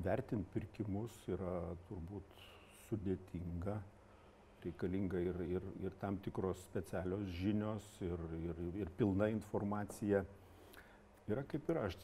Vertinti 0.06 0.52
pirkimus 0.54 1.14
yra 1.34 1.54
turbūt 1.88 2.44
sudėtinga, 2.88 3.80
reikalinga 4.64 5.22
ir, 5.24 5.40
ir, 5.58 5.66
ir 5.86 5.96
tam 6.02 6.20
tikros 6.24 6.62
specialios 6.68 7.26
žinios, 7.40 7.88
ir, 8.06 8.22
ir, 8.44 8.62
ir 8.84 8.92
pilna 9.00 9.32
informacija. 9.34 10.24
Yra 11.28 11.44
kaip 11.50 11.70
ir 11.74 11.82
aš, 11.82 11.98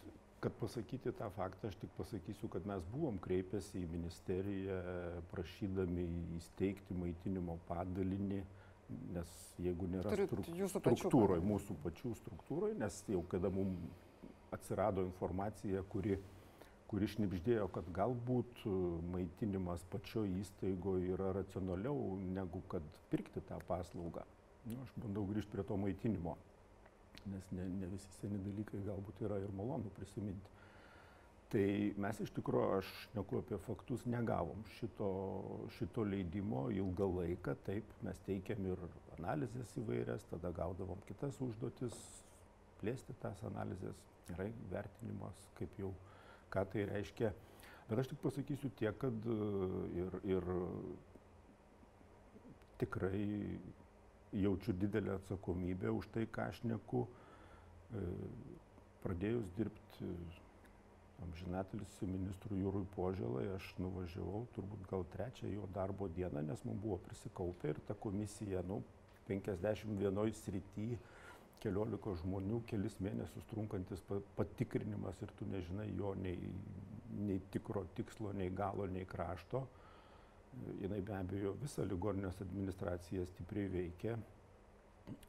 kad 0.43 0.55
pasakyti 0.59 1.13
tą 1.15 1.29
faktą, 1.37 1.69
aš 1.69 1.77
tik 1.79 1.93
pasakysiu, 1.97 2.49
kad 2.51 2.65
mes 2.67 2.83
buvom 2.91 3.19
kreipęsi 3.23 3.83
į 3.83 3.91
ministeriją 3.93 4.79
prašydami 5.31 6.07
įsteigti 6.39 6.97
maitinimo 6.97 7.59
padalinį, 7.69 8.41
nes 9.15 9.37
jeigu 9.63 9.87
nėra 9.93 10.11
Turit 10.11 10.33
struk- 10.33 10.73
struktūroje, 10.73 11.45
mūsų 11.47 11.77
pačių 11.85 12.11
struktūroje, 12.19 12.75
nes 12.81 12.99
jau 13.07 13.21
kada 13.31 13.53
mums 13.53 14.03
atsirado 14.53 15.03
informacija, 15.07 15.83
kuri 15.93 16.19
kuri 16.93 17.07
šnipždėjo, 17.09 17.65
kad 17.73 17.87
galbūt 17.89 18.59
e, 18.69 18.71
maitinimas 19.15 19.81
pačioje 19.89 20.29
įstaigoje 20.43 21.15
yra 21.15 21.31
racionaliau 21.39 22.19
negu 22.35 22.61
kad 22.69 22.85
pirkti 23.09 23.41
tą 23.49 23.57
paslaugą. 23.65 24.21
Nu, 24.69 24.77
aš 24.83 24.91
bandau 25.01 25.23
grįžti 25.25 25.55
prie 25.55 25.65
to 25.65 25.77
maitinimo, 25.81 26.35
nes 27.31 27.47
ne, 27.57 27.65
ne 27.79 27.89
visi 27.95 28.13
seni 28.19 28.37
dalykai 28.45 28.83
galbūt 28.85 29.23
yra 29.25 29.41
ir 29.41 29.55
malonu 29.57 29.89
prisiminti. 29.97 30.53
Tai 31.53 31.65
mes 32.05 32.21
iš 32.21 32.31
tikrųjų, 32.37 32.69
aš 32.77 32.93
neku 33.17 33.41
apie 33.41 33.57
faktus, 33.65 34.05
negavom 34.09 34.61
šito, 34.77 35.09
šito 35.79 36.05
leidimo 36.05 36.67
ilgą 36.73 37.09
laiką, 37.17 37.57
taip, 37.65 37.89
mes 38.05 38.21
teikiam 38.29 38.69
ir 38.69 38.85
analizės 39.17 39.73
įvairias, 39.81 40.29
tada 40.29 40.53
gaudavom 40.53 41.01
kitas 41.09 41.41
užduotis, 41.41 41.97
plėsti 42.81 43.17
tas 43.21 43.41
analizės, 43.49 43.97
gerai, 44.29 44.51
vertinimas, 44.71 45.47
kaip 45.57 45.79
jau 45.79 45.93
ką 46.53 46.65
tai 46.71 46.85
reiškia. 46.89 47.33
Bet 47.89 47.99
aš 47.99 48.11
tik 48.11 48.21
pasakysiu 48.23 48.71
tiek, 48.79 48.95
kad 49.01 49.27
e, 49.27 49.37
ir, 50.03 50.19
ir 50.35 50.51
tikrai 52.81 53.59
jaučiu 54.33 54.73
didelę 54.73 55.17
atsakomybę 55.17 55.91
už 55.91 56.07
tai, 56.15 56.27
ką 56.27 56.47
aš 56.53 56.63
neku. 56.69 57.05
E, 57.93 58.05
Pradėjus 59.03 59.49
dirbti 59.57 60.07
amžinatelis 61.23 61.91
su 61.97 62.07
ministru 62.07 62.55
Jūrui 62.55 62.85
Požėlai, 62.95 63.49
aš 63.55 63.67
nuvažiavau 63.83 64.45
turbūt 64.55 64.85
gal 64.89 65.03
trečią 65.11 65.49
jo 65.51 65.67
darbo 65.75 66.07
dieną, 66.07 66.43
nes 66.47 66.63
mums 66.67 66.79
buvo 66.83 66.99
prisikaupę 67.03 67.73
ir 67.73 67.81
ta 67.87 67.97
komisija, 68.05 68.63
nu, 68.67 68.81
51 69.27 70.33
srity, 70.39 70.87
keliolika 71.63 72.13
žmonių, 72.21 72.59
kelis 72.69 72.99
mėnesius 73.03 73.47
trunkantis 73.51 74.03
pa- 74.09 74.21
patikrinimas 74.37 75.21
ir 75.23 75.31
tu 75.39 75.47
nežinai 75.49 75.87
jo 75.97 76.13
nei, 76.19 76.37
nei 77.23 77.39
tikro 77.53 77.85
tikslo, 77.97 78.33
nei 78.37 78.51
galo, 78.53 78.87
nei 78.91 79.07
krašto. 79.09 79.63
Jinai 80.83 81.01
be 81.01 81.15
abejo 81.17 81.55
visą 81.63 81.85
ligoninės 81.87 82.43
administraciją 82.45 83.25
stipriai 83.31 83.71
veikia. 83.73 84.19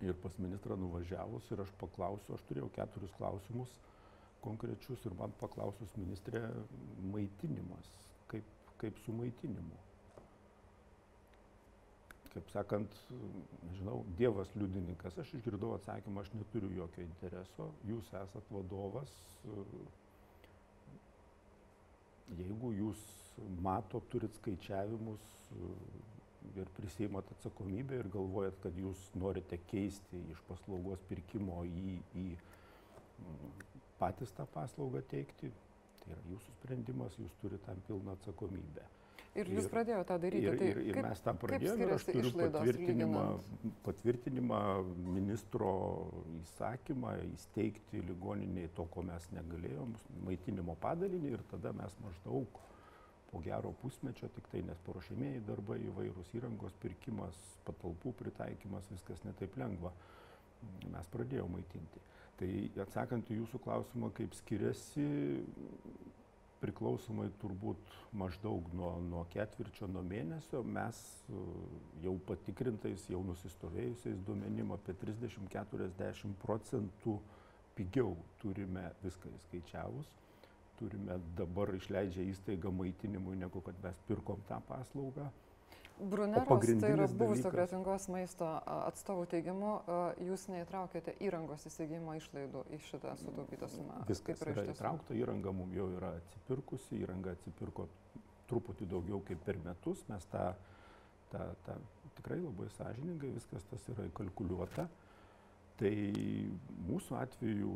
Ir 0.04 0.14
pas 0.22 0.36
ministrą 0.38 0.76
nuvažiavus 0.78 1.48
ir 1.50 1.64
aš 1.64 1.72
paklausiu, 1.80 2.36
aš 2.36 2.44
turėjau 2.50 2.68
keturis 2.76 3.14
klausimus 3.16 3.72
konkrečius 4.44 5.04
ir 5.08 5.16
man 5.18 5.32
paklausus 5.40 5.92
ministrė 5.96 6.42
maitinimas, 7.14 7.90
kaip, 8.30 8.46
kaip 8.82 8.98
su 9.04 9.14
maitinimu. 9.16 9.80
Kaip 12.34 12.48
sakant, 12.50 12.94
nežinau, 13.68 14.00
Dievas 14.18 14.50
liudininkas, 14.58 15.18
aš 15.22 15.36
išgirdau 15.38 15.76
atsakymą, 15.76 16.24
aš 16.24 16.32
neturiu 16.34 16.72
jokio 16.74 17.04
intereso, 17.04 17.68
jūs 17.86 18.08
esat 18.10 18.48
vadovas, 18.50 19.12
jeigu 22.40 22.72
jūs 22.74 23.04
mato, 23.62 24.00
turit 24.10 24.34
skaičiavimus 24.40 25.30
ir 26.58 26.70
prisėjimat 26.76 27.30
atsakomybę 27.36 28.00
ir 28.02 28.10
galvojat, 28.12 28.58
kad 28.66 28.76
jūs 28.78 29.06
norite 29.18 29.58
keisti 29.70 30.20
iš 30.34 30.42
paslaugos 30.48 31.06
pirkimo 31.08 31.62
į, 31.70 31.94
į 32.18 32.26
patys 34.00 34.34
tą 34.36 34.46
paslaugą 34.54 35.04
teikti, 35.10 35.50
tai 36.02 36.12
yra 36.16 36.26
jūsų 36.34 36.58
sprendimas, 36.58 37.16
jūs 37.22 37.38
turite 37.40 37.64
tam 37.70 37.80
pilną 37.88 38.18
atsakomybę. 38.18 38.84
Ir 39.34 39.48
jūs 39.50 39.66
Ir- 39.66 39.70
pradėjote 39.72 40.06
tą 40.08 40.16
daryti. 40.22 40.46
Ir, 40.46 40.58
tai 40.58 40.66
ir, 40.70 40.78
ir 40.78 40.94
kaip, 40.94 41.06
mes 41.08 41.22
tą 41.24 41.32
pradėjome 41.42 41.88
aš 41.96 42.04
turiu 42.06 42.30
patvirtinimą, 42.38 43.22
lyginant? 43.30 43.80
patvirtinimą 43.86 44.60
ministro 45.16 45.72
įsakymą 46.38 47.16
įsteigti 47.32 48.02
ligoniniai 48.06 48.70
to, 48.76 48.86
ko 48.94 49.02
mes 49.02 49.26
negalėjom, 49.34 49.96
maitinimo 50.28 50.76
padalinį 50.84 51.34
ir 51.34 51.42
tada 51.50 51.74
mes 51.74 51.98
maždaug 52.04 52.62
po 53.32 53.42
gero 53.42 53.72
pusmečio, 53.82 54.30
tik 54.36 54.46
tai 54.52 54.62
nes 54.62 54.78
paruošėmėjai 54.86 55.42
darbai 55.48 55.80
įvairūs 55.88 56.30
įrangos 56.38 56.76
pirkimas, 56.84 57.34
patalpų 57.66 58.14
pritaikymas, 58.20 58.86
viskas 58.94 59.26
netaip 59.26 59.58
lengva. 59.58 59.90
mes 60.88 61.08
pradėjome 61.12 61.58
maitinti. 61.58 62.00
Tai 62.38 62.48
atsakant 62.86 63.28
į 63.30 63.40
jūsų 63.42 63.58
klausimą, 63.66 64.08
kaip 64.16 64.32
skiriasi, 64.38 65.08
priklausomai 66.64 67.28
turbūt 67.42 67.94
maždaug 68.16 68.72
nuo, 68.76 68.94
nuo 69.04 69.24
ketvirčio, 69.32 69.88
nuo 69.92 70.02
mėnesio, 70.06 70.64
mes 70.64 70.98
e, 71.28 71.44
jau 72.06 72.16
patikrintais, 72.28 73.06
jau 73.12 73.20
nusistovėjusiais 73.28 74.20
duomenim 74.26 74.72
apie 74.76 74.96
30-40 75.04 76.36
procentų 76.42 77.18
pigiau 77.76 78.14
turime 78.42 78.88
viską 79.02 79.32
įskaičiavus. 79.38 80.10
Turime 80.78 81.20
dabar 81.38 81.70
išleidžia 81.76 82.24
įstaigą 82.32 82.72
maitinimui, 82.74 83.36
negu 83.38 83.62
kad 83.62 83.78
mes 83.82 83.98
pirkom 84.08 84.40
tą 84.48 84.58
paslaugą. 84.68 85.28
Bruneros, 86.00 86.80
tai 86.80 86.90
yra 86.90 87.06
buvusio 87.06 87.50
kretingos 87.54 88.08
maisto 88.10 88.48
atstovų 88.66 89.28
teigimu, 89.30 89.74
jūs 90.26 90.48
neįtraukėte 90.50 91.14
įrangos 91.22 91.62
įsigijimo 91.70 92.16
išlaidų 92.18 92.64
į 92.74 92.80
šitą 92.88 93.14
sutaupytą 93.20 93.68
sumą. 93.70 94.00
Viskas 94.08 94.42
yra, 94.42 94.56
yra 94.56 94.74
įtraukta, 94.74 95.14
įranga 95.14 95.54
mums 95.54 95.76
jau 95.78 95.86
yra 95.94 96.10
atsipirkusi, 96.18 96.98
įranga 96.98 97.36
atsipirko 97.38 97.86
truputį 98.50 98.90
daugiau 98.90 99.22
kaip 99.28 99.46
per 99.46 99.60
metus, 99.62 100.02
mes 100.10 100.26
tą, 100.34 100.48
tą, 101.30 101.46
tą 101.68 101.78
tikrai 102.18 102.40
labai 102.42 102.66
sąžiningai, 102.74 103.30
viskas 103.38 103.70
tas 103.70 103.86
yra 103.94 104.08
įkalkuliuota. 104.10 104.88
Tai 105.74 105.90
mūsų 106.86 107.16
atveju 107.18 107.70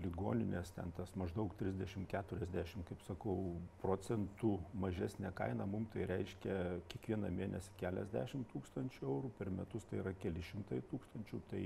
ligoninės 0.00 0.70
ten 0.72 0.94
tas 0.96 1.10
maždaug 1.20 1.52
30-40, 1.60 2.86
kaip 2.88 3.02
sakau, 3.04 3.34
procentų 3.82 4.54
mažesnė 4.80 5.34
kaina 5.36 5.66
mums 5.68 5.92
tai 5.92 6.06
reiškia 6.08 6.56
kiekvieną 6.88 7.28
mėnesį 7.36 7.74
keliasdešimt 7.82 8.48
tūkstančių 8.54 9.04
eurų, 9.04 9.32
per 9.36 9.52
metus 9.52 9.84
tai 9.90 10.00
yra 10.00 10.14
keli 10.22 10.44
šimtai 10.48 10.80
tūkstančių. 10.88 11.42
Tai, 11.52 11.62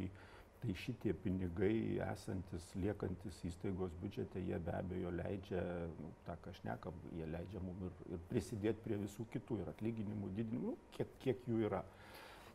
tai 0.63 0.75
šitie 0.79 1.15
pinigai 1.19 1.99
esantis, 2.09 2.67
liekantis 2.79 3.39
įstaigos 3.49 3.95
biudžete, 4.03 4.43
jie 4.43 4.59
be 4.63 4.75
abejo 4.79 5.11
leidžia, 5.15 5.63
nu, 5.99 6.11
tą 6.27 6.37
ką 6.43 6.53
aš 6.55 6.61
nekam, 6.67 6.99
jie 7.19 7.27
leidžia 7.31 7.63
mums 7.63 7.87
ir, 7.87 7.97
ir 8.15 8.23
prisidėti 8.31 8.85
prie 8.85 8.99
visų 9.03 9.27
kitų, 9.35 9.63
ir 9.63 9.73
atlyginimų 9.73 10.31
didinimų, 10.39 10.75
nu, 10.75 10.93
kiek, 10.95 11.19
kiek 11.25 11.47
jų 11.51 11.65
yra. 11.67 11.83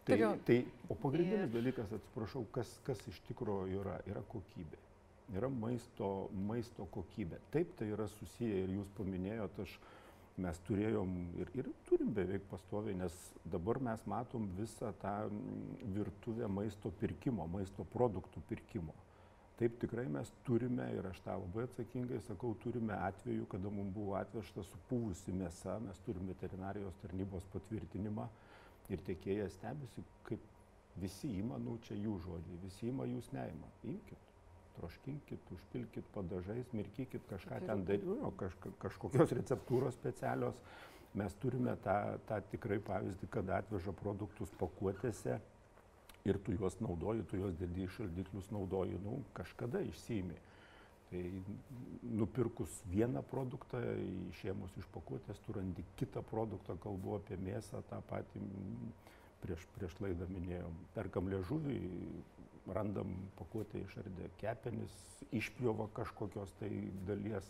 Tai, 0.08 0.20
tai, 0.48 0.58
o 0.88 0.96
pagrindinis 0.96 1.50
ir... 1.50 1.54
dalykas, 1.58 1.92
atsiprašau, 1.98 2.46
kas, 2.56 2.70
kas 2.88 3.02
iš 3.12 3.20
tikrųjų 3.28 3.82
yra, 3.82 3.98
yra 4.08 4.24
kokybė. 4.32 4.80
Yra 5.36 5.50
maisto, 5.52 6.30
maisto 6.48 6.86
kokybė. 6.96 7.42
Taip, 7.52 7.74
tai 7.76 7.90
yra 7.92 8.06
susiję 8.14 8.62
ir 8.64 8.72
jūs 8.78 8.94
paminėjote, 8.96 9.66
aš 9.68 9.74
mes 10.40 10.62
turėjom 10.68 11.12
ir, 11.42 11.52
ir 11.60 11.68
turim 11.90 12.14
beveik 12.16 12.46
pastoviai, 12.52 12.96
nes 12.96 13.16
dabar 13.52 13.82
mes 13.84 14.06
matom 14.08 14.48
visą 14.56 14.94
tą 15.02 15.18
virtuvę 15.98 16.48
maisto 16.48 16.94
pirkimo, 17.02 17.50
maisto 17.52 17.84
produktų 17.98 18.46
pirkimo. 18.48 18.96
Taip 19.58 19.80
tikrai 19.82 20.06
mes 20.14 20.30
turime, 20.46 20.86
ir 20.94 21.08
aš 21.10 21.20
tą 21.26 21.34
labai 21.42 21.64
atsakingai 21.66 22.20
sakau, 22.28 22.54
turime 22.62 22.94
atveju, 22.94 23.48
kada 23.50 23.72
mums 23.74 23.90
buvo 23.96 24.14
atvežta 24.20 24.62
supūvusi 24.70 25.34
mėsa, 25.34 25.80
mes 25.82 26.00
turime 26.06 26.30
veterinarijos 26.30 27.00
tarnybos 27.02 27.48
patvirtinimą, 27.56 28.28
ir 28.94 29.04
tiekėjas 29.08 29.58
stebisi, 29.58 30.04
kaip 30.28 30.44
visi 31.02 31.30
ima, 31.40 31.60
nu 31.62 31.78
čia 31.86 31.98
jų 31.98 32.18
žodžiai, 32.26 32.60
visi 32.64 32.90
ima, 32.90 33.06
jūs 33.10 33.30
neima. 33.36 33.70
Imkit, 33.88 34.30
troškinkit, 34.78 35.52
užpilkit 35.54 36.10
padažais, 36.16 36.70
mirkykit 36.74 37.26
kažką 37.30 37.62
ten 37.66 37.84
daryti, 37.88 38.10
nu, 38.10 38.32
kaž, 38.40 38.56
kažkokios 38.82 39.34
receptūros 39.40 39.98
specialios. 39.98 40.60
Mes 41.18 41.34
turime 41.42 41.74
tą, 41.82 42.18
tą 42.30 42.38
tikrai 42.52 42.78
pavyzdį, 42.84 43.30
kad 43.34 43.50
atveža 43.62 43.94
produktus 43.96 44.52
pakuotėse 44.60 45.40
ir 46.28 46.40
tu 46.44 46.54
juos 46.54 46.76
naudoji, 46.84 47.24
tu 47.32 47.40
juos 47.40 47.56
dedi 47.58 47.86
į 47.86 47.94
šaldiklius, 47.96 48.52
naudoji, 48.54 49.00
nu, 49.06 49.22
kažkada 49.38 49.82
išsimi. 49.88 50.36
Tai 51.08 51.22
nupirkus 52.04 52.82
vieną 52.92 53.22
produktą, 53.32 53.80
išėmus 54.34 54.74
iš 54.82 54.88
pakuotės, 54.92 55.40
tu 55.46 55.56
randi 55.56 55.86
kitą 56.00 56.20
produktą, 56.28 56.76
kalbu 56.84 57.16
apie 57.22 57.38
mėsą, 57.40 57.80
tą 57.88 58.02
patį 58.10 58.42
prieš, 59.44 59.64
prieš 59.78 59.96
laidą 60.04 60.28
minėjom. 60.34 60.76
Perkam 60.98 61.30
liežuvį, 61.32 61.78
randam 62.76 63.16
pakuotę 63.40 63.86
išardę 63.86 64.28
kepenis, 64.42 65.00
išpjova 65.32 65.88
kažkokios 65.96 66.52
tai 66.60 66.72
dalies. 67.08 67.48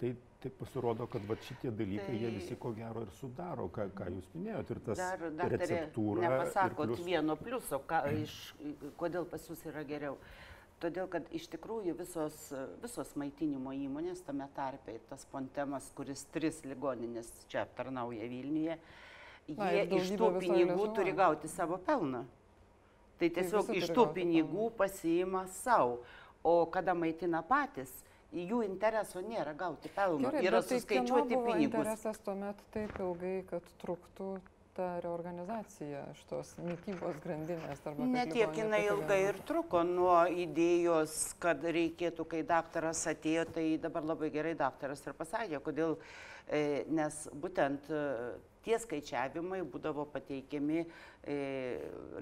Tai, 0.00 0.14
tai 0.42 0.50
pasirodo, 0.58 1.04
kad 1.12 1.22
va, 1.28 1.36
šitie 1.44 1.70
dalykai, 1.70 2.06
tai, 2.08 2.20
jie 2.24 2.30
visi 2.34 2.56
ko 2.58 2.72
gero 2.74 3.04
ir 3.04 3.10
sudaro, 3.18 3.68
ką, 3.70 3.90
ką 3.94 4.06
jūs 4.16 4.30
minėjote, 4.34 4.74
ir 4.74 4.80
tas 4.86 5.02
dar, 5.04 5.24
dar 5.36 5.52
receptūra. 5.54 6.22
Nepasakot 6.24 6.94
plius... 6.94 7.02
vieno 7.04 7.36
pliuso, 7.38 7.78
ką, 7.86 8.00
iš, 8.24 8.38
kodėl 8.98 9.28
pas 9.28 9.44
jūs 9.46 9.62
yra 9.68 9.84
geriau. 9.86 10.16
Todėl, 10.80 11.10
kad 11.12 11.26
iš 11.36 11.44
tikrųjų 11.52 11.92
visos, 11.98 12.36
visos 12.80 13.10
maitinimo 13.20 13.74
įmonės, 13.76 14.22
tame 14.24 14.46
tarpe 14.56 14.94
tas 15.10 15.26
Pontemas, 15.28 15.90
kuris 15.96 16.22
tris 16.32 16.62
ligoninės 16.64 17.28
čia 17.52 17.66
aptarnauja 17.66 18.28
Vilniuje, 18.30 18.78
jie 19.50 19.56
Na, 19.58 19.70
iš 19.98 20.14
tų 20.16 20.30
pinigų 20.40 20.86
turi 20.96 21.12
gauti 21.16 21.50
savo 21.52 21.76
pelną. 21.84 22.24
Tai, 23.20 23.28
tai 23.28 23.30
tiesiog 23.42 23.68
tai 23.68 23.76
iš 23.82 23.90
tų 23.92 24.06
pinigų 24.16 24.70
pasiima 24.78 25.44
savo. 25.60 26.00
O 26.40 26.64
kada 26.72 26.94
maitina 26.96 27.42
patys, 27.44 27.92
jų 28.32 28.62
intereso 28.64 29.20
nėra 29.20 29.52
gauti 29.52 29.90
pelno, 29.92 30.30
Gerai, 30.32 30.46
yra 30.48 30.62
tai 30.64 30.78
suskaičiuoti 30.78 31.34
tai 31.34 31.42
pinigus. 31.44 31.76
interesas 31.82 32.24
tuomet 32.24 32.64
taip 32.72 32.96
ilgai, 32.96 33.34
kad 33.50 33.68
truktų 33.82 34.30
ta 34.76 34.88
reorganizacija 35.02 36.02
šitos 36.18 36.52
mytybos 36.62 37.18
grandinės? 37.24 37.82
Netiek 38.10 38.54
jinai 38.56 38.82
ilgai 38.86 39.20
ir 39.28 39.40
truko 39.48 39.82
nuo 39.86 40.18
idėjos, 40.30 41.16
kad 41.42 41.64
reikėtų, 41.64 42.26
kai 42.30 42.42
daktaras 42.46 43.02
atėjo, 43.10 43.46
tai 43.56 43.66
dabar 43.82 44.06
labai 44.12 44.30
gerai 44.34 44.54
daktaras 44.58 45.02
ir 45.06 45.16
pasakė, 45.18 45.60
kodėl, 45.64 45.96
e, 46.46 46.84
nes 46.90 47.18
būtent 47.42 47.90
e, 47.90 48.04
tie 48.64 48.78
skaičiavimai 48.80 49.62
būdavo 49.72 50.06
pateikiami, 50.12 50.84
e, 50.84 51.40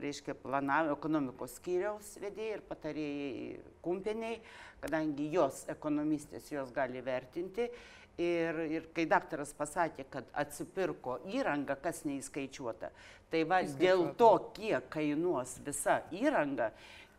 reiškia, 0.03 0.37
planavimo 0.43 0.97
ekonomikos 0.99 1.59
skyriaus 1.59 2.17
vedėjai 2.23 2.57
ir 2.57 2.65
patarėjai 2.71 3.61
kumpeniai, 3.85 4.41
kadangi 4.83 5.31
jos 5.35 5.65
ekonomistės 5.75 6.53
jos 6.55 6.75
gali 6.75 7.03
vertinti 7.05 7.69
Ir, 8.19 8.57
ir 8.67 8.87
kai 8.91 9.05
daktaras 9.07 9.53
pasakė, 9.55 10.03
kad 10.11 10.31
atsipirko 10.35 11.21
įranga, 11.31 11.77
kas 11.79 12.01
neįskaičiuota, 12.03 12.91
tai 13.31 13.45
va 13.47 13.61
dėl 13.63 14.09
to, 14.19 14.33
kiek 14.57 14.89
kainuos 14.91 15.53
visa 15.63 16.01
įranga, 16.11 16.73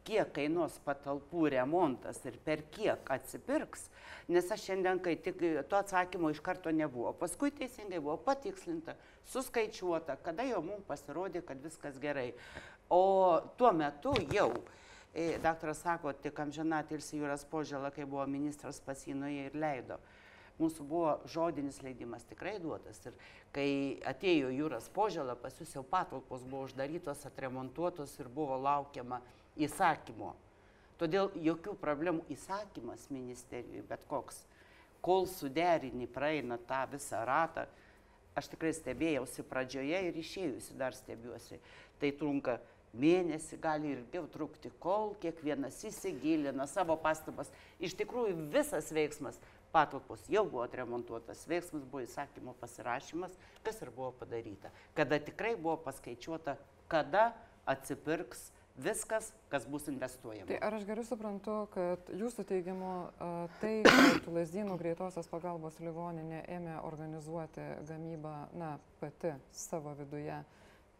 kiek 0.03 0.33
kainuos 0.35 0.75
patalpų 0.83 1.45
remontas 1.55 2.19
ir 2.27 2.35
per 2.43 2.65
kiek 2.75 3.13
atsipirks, 3.15 3.87
nes 4.27 4.51
aš 4.51 4.67
šiandien, 4.67 4.99
kai 4.99 5.15
tik 5.23 5.39
to 5.71 5.79
atsakymo 5.79 6.33
iš 6.35 6.43
karto 6.43 6.75
nebuvo, 6.75 7.15
paskui 7.15 7.55
teisingai 7.55 8.03
buvo 8.03 8.19
patikslinta, 8.27 8.97
suskaičiuota, 9.31 10.19
kada 10.25 10.51
jau 10.51 10.59
mums 10.67 10.83
pasirodė, 10.89 11.45
kad 11.47 11.63
viskas 11.63 11.95
gerai. 12.03 12.33
O 12.91 13.39
tuo 13.55 13.71
metu 13.71 14.17
jau 14.35 14.49
e, 15.13 15.37
Daktaras 15.39 15.79
sako, 15.85 16.11
tik 16.11 16.43
amžinatilsi 16.43 17.21
Jūras 17.21 17.47
Požėla, 17.47 17.95
kai 17.95 18.03
buvo 18.03 18.27
ministras 18.27 18.83
pasinoje 18.83 19.47
ir 19.47 19.55
leido 19.55 20.03
mūsų 20.59 20.85
buvo 20.87 21.15
žodinis 21.31 21.79
leidimas 21.83 22.27
tikrai 22.29 22.57
duotas. 22.61 22.99
Ir 23.07 23.15
kai 23.55 23.69
atėjo 24.07 24.51
jūras 24.53 24.89
požėlą, 24.95 25.37
pas 25.39 25.55
jūs 25.59 25.73
jau 25.77 25.83
patalpos 25.87 26.43
buvo 26.45 26.67
uždarytos, 26.67 27.25
atremontuotos 27.29 28.15
ir 28.19 28.29
buvo 28.33 28.59
laukiama 28.59 29.21
įsakymo. 29.59 30.35
Todėl 30.99 31.31
jokių 31.39 31.77
problemų 31.79 32.25
įsakymas 32.35 33.07
ministerijoje, 33.13 33.85
bet 33.87 34.03
koks, 34.09 34.41
kol 35.05 35.29
suderinį 35.31 36.09
praeina 36.11 36.59
tą 36.67 36.81
visą 36.91 37.21
ratą, 37.27 37.63
aš 38.35 38.51
tikrai 38.51 38.73
stebėjausi 38.75 39.45
pradžioje 39.47 40.01
ir 40.09 40.19
išėjusi 40.19 40.75
dar 40.79 40.95
stebiuosi. 40.95 41.59
Tai 41.99 42.11
trunka 42.19 42.57
mėnesį, 42.99 43.59
gali 43.61 43.93
ilgiau 43.93 44.25
trukti, 44.31 44.71
kol 44.81 45.13
kiekvienas 45.21 45.77
įsigilina 45.87 46.67
savo 46.67 46.97
pastabas. 46.99 47.51
Iš 47.79 47.95
tikrųjų 47.99 48.49
visas 48.53 48.91
veiksmas 48.95 49.39
patalpos 49.71 50.23
jau 50.31 50.45
buvo 50.49 50.63
atremontuotas, 50.65 51.45
veiksmas 51.49 51.85
buvo 51.85 52.03
įsakymo 52.05 52.55
pasirašymas, 52.61 53.35
kas 53.65 53.81
ir 53.83 53.91
buvo 53.95 54.11
padaryta. 54.21 54.71
Kada 54.97 55.19
tikrai 55.21 55.55
buvo 55.55 55.77
paskaičiuota, 55.85 56.57
kada 56.91 57.31
atsipirks 57.69 58.49
viskas, 58.79 59.33
kas 59.49 59.67
bus 59.67 59.87
investuojama. 59.87 60.47
Tai 60.47 60.59
ar 60.67 60.77
aš 60.77 60.85
gerai 60.87 61.03
suprantu, 61.07 61.55
kad 61.73 62.11
jūsų 62.15 62.45
teigimu 62.47 62.91
tai, 63.59 63.73
kad 63.85 64.29
Lazdynų 64.33 64.77
greitosios 64.79 65.27
pagalbos 65.31 65.79
ligoninė 65.83 66.45
ėmė 66.55 66.79
organizuoti 66.87 67.65
gamybą, 67.89 68.35
na, 68.57 68.77
pati 69.01 69.33
savo 69.51 69.93
viduje, 69.99 70.39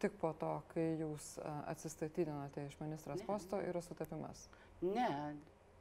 tik 0.00 0.16
po 0.20 0.32
to, 0.40 0.52
kai 0.74 0.86
jūs 1.00 1.32
atsistatydinote 1.70 2.66
iš 2.68 2.76
ministras 2.82 3.24
posto, 3.26 3.60
yra 3.64 3.82
sutapimas? 3.84 4.46
Ne, 4.84 5.08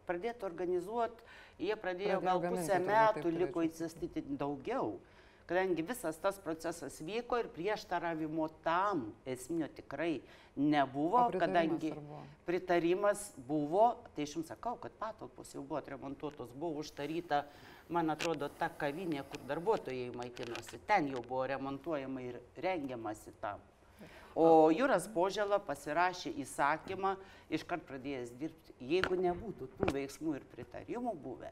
pradėti 0.09 0.47
organizuoti, 0.49 1.23
jie 1.61 1.77
pradėjo 1.77 2.19
Pradėjo 2.19 2.19
gal 2.25 2.43
pusę 2.57 2.81
metų, 2.89 3.31
liko 3.37 3.63
įsistyti 3.67 4.25
daugiau, 4.41 4.97
kadangi 5.49 5.81
visas 5.81 6.17
tas 6.21 6.37
procesas 6.41 6.99
vyko 7.01 7.39
ir 7.41 7.47
prieštaravimo 7.55 8.49
tam 8.65 9.07
esminio 9.25 9.69
tikrai 9.73 10.19
nebuvo, 10.59 11.23
O 11.23 11.31
pritarimas 11.31 11.47
kadangi 11.47 11.91
buvo? 11.95 12.19
pritarimas 12.45 13.23
buvo, 13.47 13.87
tai 14.15 14.27
aš 14.27 14.35
jums 14.37 14.51
sakau, 14.51 14.75
kad 14.81 14.93
patalpos 14.99 15.53
jau 15.55 15.63
buvo 15.63 15.79
atremontuotos, 15.79 16.51
buvo 16.53 16.83
uždaryta, 16.83 17.43
man 17.89 18.13
atrodo, 18.13 18.49
ta 18.59 18.69
kavinė, 18.69 19.23
kur 19.31 19.41
darbuotojai 19.49 20.11
maitinosi, 20.19 20.81
ten 20.89 21.09
jau 21.13 21.23
buvo 21.25 21.47
remontuojama 21.49 22.21
ir 22.27 22.41
rengiamasi 22.61 23.33
tam. 23.41 23.63
O 24.39 24.69
Jūras 24.71 25.07
Požela 25.11 25.57
pasirašė 25.59 26.31
įsakymą, 26.43 27.15
iškart 27.51 27.83
pradėjęs 27.89 28.31
dirbti. 28.39 28.75
Jeigu 28.79 29.17
nebūtų 29.19 29.67
tų 29.75 29.89
veiksmų 29.95 30.37
ir 30.37 30.45
pritarimų 30.53 31.15
buvę, 31.19 31.49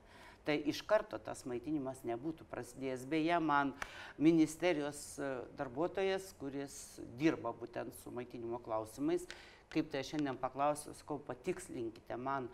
tai 0.48 0.56
iš 0.72 0.80
karto 0.88 1.20
tas 1.20 1.44
maitinimas 1.50 2.04
nebūtų 2.08 2.48
prasidėjęs. 2.48 3.04
Beje, 3.10 3.40
man 3.44 3.74
ministerijos 4.16 5.02
e, 5.20 5.34
darbuotojas, 5.60 6.30
kuris 6.40 6.78
dirba 7.20 7.52
būtent 7.52 7.98
su 8.04 8.14
maitinimo 8.16 8.62
klausimais, 8.64 9.28
kaip 9.74 9.92
tai 9.92 10.06
šiandien 10.08 10.40
paklausiu, 10.40 10.96
sakau, 10.96 11.20
patikslinkite 11.28 12.16
man, 12.16 12.48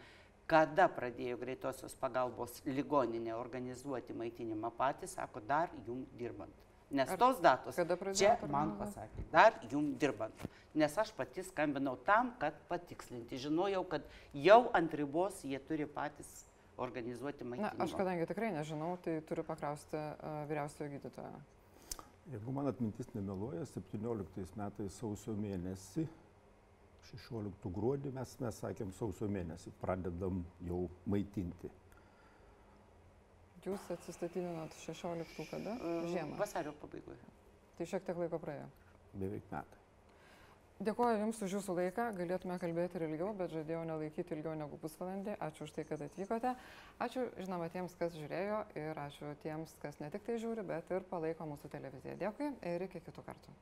kada 0.49 0.89
pradėjo 0.91 1.37
greitosios 1.43 1.93
pagalbos 1.99 2.63
ligoninė 2.65 3.35
organizuoti 3.37 4.17
maitinimą 4.17 4.73
patys, 4.79 5.13
sako, 5.19 5.43
dar 5.45 5.69
jum 5.85 6.07
dirbant. 6.17 6.72
Nes 6.93 7.09
Ar 7.09 7.17
tos 7.17 7.39
datos 7.41 7.77
čia 8.13 8.35
man 8.53 8.75
pasakė, 8.77 9.23
dar 9.33 9.55
jum 9.71 9.95
dirbant. 9.97 10.43
Nes 10.77 10.93
aš 10.97 11.09
pati 11.17 11.41
skambinau 11.45 11.95
tam, 12.05 12.31
kad 12.41 12.53
patikslinti. 12.69 13.39
Žinojau, 13.41 13.81
kad 13.89 14.05
jau 14.37 14.67
ant 14.77 14.93
ribos 14.93 15.41
jie 15.41 15.57
turi 15.65 15.87
patys 15.89 16.29
organizuoti 16.77 17.43
Na, 17.45 17.49
maitinimą. 17.49 17.83
aš 17.85 17.97
kadangi 17.97 18.29
tikrai 18.29 18.51
nežinau, 18.53 18.93
tai 19.01 19.19
turiu 19.25 19.45
paklausti 19.45 19.97
uh, 19.97 20.43
vyriausiojo 20.49 20.89
gydytojo. 20.93 21.41
Jeigu 22.31 22.53
man 22.55 22.69
atmintis 22.71 23.09
nemeluoja, 23.13 23.65
17 23.73 24.57
metais 24.57 24.97
sausio 25.01 25.33
mėnesį, 25.37 26.05
16 27.09 27.73
gruodį 27.73 28.13
mes, 28.15 28.37
mes 28.39 28.59
sakėm 28.63 28.93
sausio 28.95 29.27
mėnesį, 29.29 29.73
pradedam 29.81 30.45
jau 30.69 30.85
maitinti. 31.09 31.69
Jūs 33.63 33.85
atsistatydinot 33.95 34.75
16 34.83 35.47
kada? 35.51 35.77
E, 35.77 35.93
Žiemą. 36.11 36.35
Vasario 36.41 36.73
pabaigoje. 36.81 37.31
Tai 37.77 37.87
šiek 37.89 38.03
tiek 38.09 38.19
laiko 38.19 38.39
praėjo. 38.43 38.67
Beveik 39.13 39.47
metai. 39.53 39.79
Dėkuoju 40.83 41.19
Jums 41.21 41.39
už 41.45 41.53
Jūsų 41.59 41.75
laiką, 41.77 42.05
galėtume 42.17 42.57
kalbėti 42.59 42.97
ir 42.97 43.05
ilgiau, 43.05 43.29
bet 43.37 43.53
žadėjau 43.53 43.83
nelaikyti 43.87 44.35
ilgiau 44.35 44.55
negu 44.57 44.79
pusvalandį. 44.81 45.37
Ačiū 45.45 45.67
už 45.67 45.71
tai, 45.77 45.85
kad 45.87 46.01
atvykote. 46.03 46.55
Ačiū, 47.05 47.27
žinoma, 47.39 47.69
tiems, 47.71 47.95
kas 47.99 48.17
žiūrėjo 48.17 48.57
ir 48.81 48.99
ačiū 49.05 49.31
tiems, 49.45 49.77
kas 49.83 50.01
ne 50.01 50.09
tik 50.11 50.25
tai 50.27 50.35
žiūri, 50.43 50.65
bet 50.67 50.91
ir 50.91 51.05
palaiko 51.13 51.47
mūsų 51.53 51.71
televiziją. 51.77 52.17
Dėkui 52.25 52.51
ir 52.73 52.87
iki 52.89 53.03
kitų 53.05 53.23
kartų. 53.29 53.55